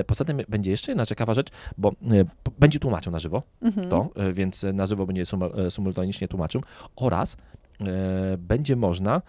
poza 0.07 0.25
tym 0.25 0.41
będzie 0.49 0.71
jeszcze 0.71 0.91
jedna 0.91 1.05
ciekawa 1.05 1.33
rzecz, 1.33 1.47
bo 1.77 1.91
będzie 2.59 2.79
tłumaczył 2.79 3.11
na 3.11 3.19
żywo 3.19 3.43
Mhm. 3.61 3.89
to, 3.89 4.09
więc 4.33 4.65
na 4.73 4.87
żywo 4.87 5.05
będzie 5.05 5.23
symul- 5.23 5.59
e, 5.59 5.71
symultanicznie 5.71 6.27
tłumaczył 6.27 6.61
oraz 6.95 7.37
będzie 8.37 8.75
można 8.75 9.21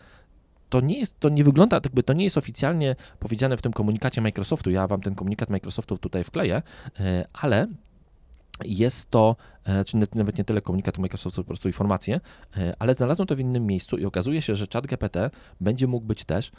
to 0.68 0.80
nie 0.80 0.98
jest, 0.98 1.20
to 1.20 1.28
nie 1.28 1.44
wygląda, 1.44 1.80
jakby 1.84 2.02
to 2.02 2.12
nie 2.12 2.24
jest 2.24 2.36
oficjalnie 2.36 2.96
powiedziane 3.18 3.56
w 3.56 3.62
tym 3.62 3.72
komunikacie 3.72 4.20
Microsoftu. 4.20 4.70
Ja 4.70 4.86
wam 4.86 5.00
ten 5.00 5.14
komunikat 5.14 5.50
Microsoftu 5.50 5.98
tutaj 5.98 6.24
wkleję, 6.24 6.62
e, 7.00 7.28
ale 7.32 7.66
jest 8.64 9.10
to, 9.10 9.36
e, 9.64 9.84
czy 9.84 9.96
nawet 9.96 10.38
nie 10.38 10.44
tyle 10.44 10.60
komunikat 10.60 10.98
Microsoftu, 10.98 11.42
po 11.42 11.46
prostu 11.46 11.68
informacje, 11.68 12.20
e, 12.56 12.74
ale 12.78 12.94
znalazłem 12.94 13.26
to 13.26 13.36
w 13.36 13.40
innym 13.40 13.66
miejscu 13.66 13.96
i 13.96 14.04
okazuje 14.04 14.42
się, 14.42 14.56
że 14.56 14.66
chat 14.72 14.86
GPT 14.86 15.30
będzie 15.60 15.86
mógł 15.86 16.06
być 16.06 16.24
też 16.24 16.52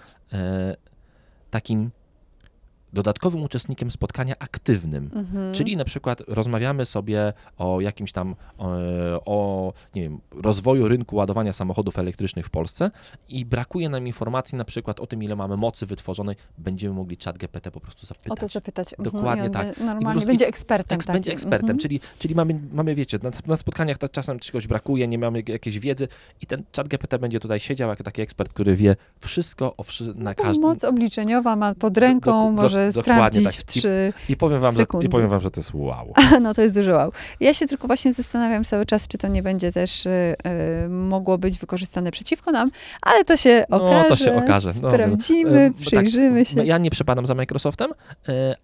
takim 1.51 1.91
dodatkowym 2.93 3.43
uczestnikiem 3.43 3.91
spotkania 3.91 4.35
aktywnym. 4.39 5.09
Mhm. 5.15 5.53
Czyli 5.53 5.77
na 5.77 5.85
przykład 5.85 6.21
rozmawiamy 6.27 6.85
sobie 6.85 7.33
o 7.57 7.81
jakimś 7.81 8.11
tam, 8.11 8.35
e, 8.59 8.63
o 9.25 9.73
nie 9.95 10.01
wiem, 10.01 10.19
rozwoju 10.41 10.87
rynku 10.87 11.15
ładowania 11.15 11.53
samochodów 11.53 11.99
elektrycznych 11.99 12.45
w 12.45 12.49
Polsce 12.49 12.91
i 13.29 13.45
brakuje 13.45 13.89
nam 13.89 14.07
informacji 14.07 14.57
na 14.57 14.65
przykład 14.65 14.99
o 14.99 15.07
tym, 15.07 15.23
ile 15.23 15.35
mamy 15.35 15.57
mocy 15.57 15.85
wytworzonej, 15.85 16.35
będziemy 16.57 16.95
mogli 16.95 17.17
chat 17.25 17.37
GPT 17.37 17.71
po 17.71 17.79
prostu 17.79 18.05
zapytać. 18.05 18.31
O 18.31 18.35
to 18.35 18.47
zapytać. 18.47 18.93
Mhm, 18.99 19.03
Dokładnie 19.15 19.43
on 19.43 19.51
tak. 19.51 19.77
Normalnie 19.77 20.25
będzie 20.25 20.47
ekspertem. 20.47 20.95
Eks, 20.95 21.05
będzie 21.05 21.31
ekspertem, 21.31 21.69
Mhm. 21.69 21.79
czyli, 21.79 21.99
czyli 22.19 22.35
mamy, 22.35 22.59
mamy, 22.71 22.95
wiecie, 22.95 23.19
na, 23.23 23.31
na 23.47 23.55
spotkaniach 23.55 23.97
ta- 23.97 24.09
czasem 24.09 24.39
czegoś 24.39 24.67
brakuje, 24.67 25.07
nie 25.07 25.17
mamy 25.17 25.39
jak- 25.39 25.49
jakiejś 25.49 25.79
wiedzy 25.79 26.07
i 26.41 26.45
ten 26.45 26.63
chat 26.75 26.87
GPT 26.87 27.19
będzie 27.19 27.39
tutaj 27.39 27.59
siedział 27.59 27.89
jako 27.89 28.03
taki 28.03 28.21
ekspert, 28.21 28.53
który 28.53 28.75
wie 28.75 28.95
wszystko 29.19 29.73
o 29.77 29.83
wszy, 29.83 30.13
na 30.15 30.35
każdym... 30.35 30.61
Moc 30.61 30.83
obliczeniowa 30.83 31.55
ma 31.55 31.75
pod 31.75 31.97
ręką, 31.97 32.31
do- 32.31 32.55
do- 32.55 32.61
może 32.61 32.78
dokładnie 32.87 33.03
sprawdzić 33.03 33.43
tak. 33.43 33.53
w 33.53 33.65
trzy. 33.65 34.13
I 34.29 34.37
powiem 34.37 34.59
wam, 34.59 34.71
że, 34.71 34.77
sekundy. 34.77 35.05
i 35.05 35.09
powiem 35.09 35.29
wam, 35.29 35.41
że 35.41 35.51
to 35.51 35.59
jest 35.59 35.73
wow. 35.73 36.13
No 36.41 36.53
to 36.53 36.61
jest 36.61 36.75
duży 36.75 36.93
wow. 36.93 37.11
Ja 37.39 37.53
się 37.53 37.67
tylko 37.67 37.87
właśnie 37.87 38.13
zastanawiam 38.13 38.63
cały 38.63 38.85
czas, 38.85 39.07
czy 39.07 39.17
to 39.17 39.27
nie 39.27 39.43
będzie 39.43 39.71
też 39.71 40.05
y, 40.05 40.09
y, 40.85 40.89
mogło 40.89 41.37
być 41.37 41.59
wykorzystane 41.59 42.11
przeciwko 42.11 42.51
nam, 42.51 42.71
ale 43.01 43.25
to 43.25 43.37
się 43.37 43.65
No, 43.69 43.85
okaże. 43.85 44.09
to 44.09 44.15
się 44.15 44.35
okaże. 44.35 44.71
No, 44.81 44.89
Sprawdzimy, 44.89 45.71
bo 45.71 45.81
przyjrzymy 45.81 46.45
tak, 46.45 46.53
się. 46.53 46.65
Ja 46.65 46.77
nie 46.77 46.91
przepadam 46.91 47.25
za 47.25 47.35
Microsoftem, 47.35 47.91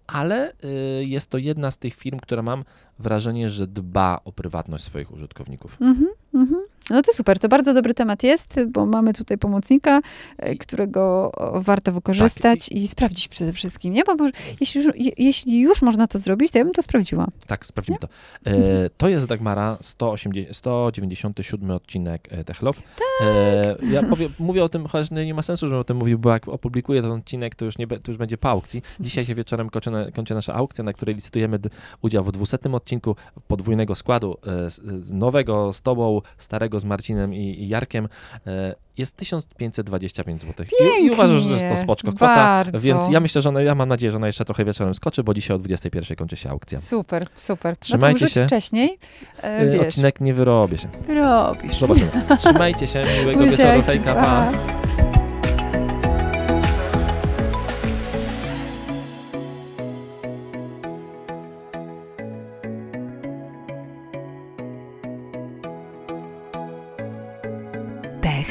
ale 0.06 0.52
jest 1.00 1.30
to 1.30 1.38
jedna 1.38 1.70
z 1.70 1.78
tych 1.78 1.94
firm, 1.94 2.18
która 2.18 2.42
mam 2.42 2.64
wrażenie, 2.98 3.50
że 3.50 3.66
dba 3.66 4.20
o 4.24 4.32
prywatność 4.32 4.84
swoich 4.84 5.12
użytkowników. 5.12 5.76
Mhm, 5.80 6.08
mhm. 6.34 6.65
No 6.90 7.02
to 7.02 7.12
super, 7.12 7.38
to 7.38 7.48
bardzo 7.48 7.74
dobry 7.74 7.94
temat 7.94 8.22
jest, 8.22 8.60
bo 8.68 8.86
mamy 8.86 9.12
tutaj 9.14 9.38
pomocnika, 9.38 10.00
e, 10.38 10.54
którego 10.56 11.32
warto 11.54 11.92
wykorzystać 11.92 12.68
i 12.68 12.88
sprawdzić 12.88 13.28
przede 13.28 13.52
wszystkim, 13.52 13.92
nie? 13.94 14.04
Bo 14.04 14.16
jeśli, 14.60 14.82
już, 14.84 14.96
je, 14.98 15.10
jeśli 15.18 15.60
już 15.60 15.82
można 15.82 16.06
to 16.06 16.18
zrobić, 16.18 16.52
to 16.52 16.58
ja 16.58 16.64
bym 16.64 16.74
to 16.74 16.82
sprawdziła. 16.82 17.26
Tak, 17.46 17.66
sprawdzimy 17.66 17.98
to. 17.98 18.08
E, 18.46 18.50
Mhm. 18.56 18.90
to 18.96 19.08
jest 19.08 19.26
Dagmara, 19.26 19.78
180, 19.80 20.56
197 20.56 21.70
odcinek 21.70 22.28
e, 22.30 22.44
Techlove. 22.44 22.80
Tak. 22.82 23.28
E, 23.28 23.76
ja 23.92 24.02
powiem, 24.02 24.32
mówię 24.38 24.64
o 24.64 24.68
tym, 24.68 24.86
chociaż 24.86 25.10
nie 25.10 25.34
ma 25.34 25.42
sensu, 25.42 25.66
żebym 25.66 25.80
o 25.80 25.84
tym 25.84 25.96
mówił, 25.96 26.18
bo 26.18 26.30
jak 26.30 26.48
opublikuję 26.48 27.02
ten 27.02 27.10
odcinek, 27.12 27.54
to 27.54 27.64
już, 27.64 27.78
nie, 27.78 27.86
to 27.86 27.98
już 28.10 28.16
będzie 28.16 28.38
po 28.38 28.50
aukcji. 28.50 28.82
Dzisiaj 29.00 29.24
się 29.24 29.34
wieczorem 29.34 29.70
kończy, 29.70 29.90
kończy 30.14 30.34
nasza 30.34 30.54
aukcja, 30.54 30.84
na 30.84 30.92
której 30.92 31.14
licytujemy 31.14 31.58
udział 32.02 32.24
w 32.24 32.32
200 32.32 32.58
odcinku 32.72 33.16
podwójnego 33.48 33.94
składu, 33.94 34.36
e, 34.46 34.68
nowego 35.14 35.72
z 35.72 35.82
tobą, 35.82 36.20
starego 36.38 36.75
z 36.80 36.84
Marcinem 36.84 37.34
i, 37.34 37.38
i 37.38 37.68
Jarkiem. 37.68 38.08
E, 38.46 38.74
jest 38.98 39.16
1525 39.16 40.40
zł. 40.40 40.66
I, 41.00 41.04
I 41.04 41.10
uważam, 41.10 41.38
że 41.38 41.54
jest 41.54 41.68
to 41.68 41.76
spoczko 41.76 42.12
kwota, 42.12 42.34
bardzo. 42.64 42.78
więc 42.80 43.08
ja 43.10 43.20
myślę, 43.20 43.42
że 43.42 43.48
ona, 43.48 43.62
ja 43.62 43.74
mam 43.74 43.88
nadzieję, 43.88 44.10
że 44.10 44.16
ona 44.16 44.26
jeszcze 44.26 44.44
trochę 44.44 44.64
wieczorem 44.64 44.94
skoczy, 44.94 45.22
bo 45.24 45.34
dzisiaj 45.34 45.56
o 45.56 45.58
21 45.58 46.16
kończy 46.16 46.36
się 46.36 46.50
aukcja. 46.50 46.78
Super, 46.78 47.26
super. 47.34 47.72
No 47.72 47.76
Trzymajcie 47.80 48.18
wrzuć 48.26 48.32
się. 48.34 48.44
wcześniej, 48.46 48.98
e, 49.38 49.42
E, 49.42 49.70
wiesz, 49.70 49.80
Odcinek 49.88 50.20
nie 50.20 50.34
wyrobię 50.34 50.78
się. 50.78 50.88
robisz. 51.08 51.78
Zobaczymy. 51.78 52.10
Trzymajcie 52.38 52.86
się, 52.86 53.02
miłego 53.20 53.44
wieczoru, 53.44 53.82
hejka, 53.82 54.14
pa. 54.14 54.52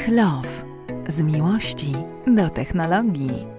Tech 0.06 0.14
Love. 0.14 0.64
Z 1.08 1.20
miłości 1.20 1.92
do 2.26 2.50
technologii. 2.50 3.55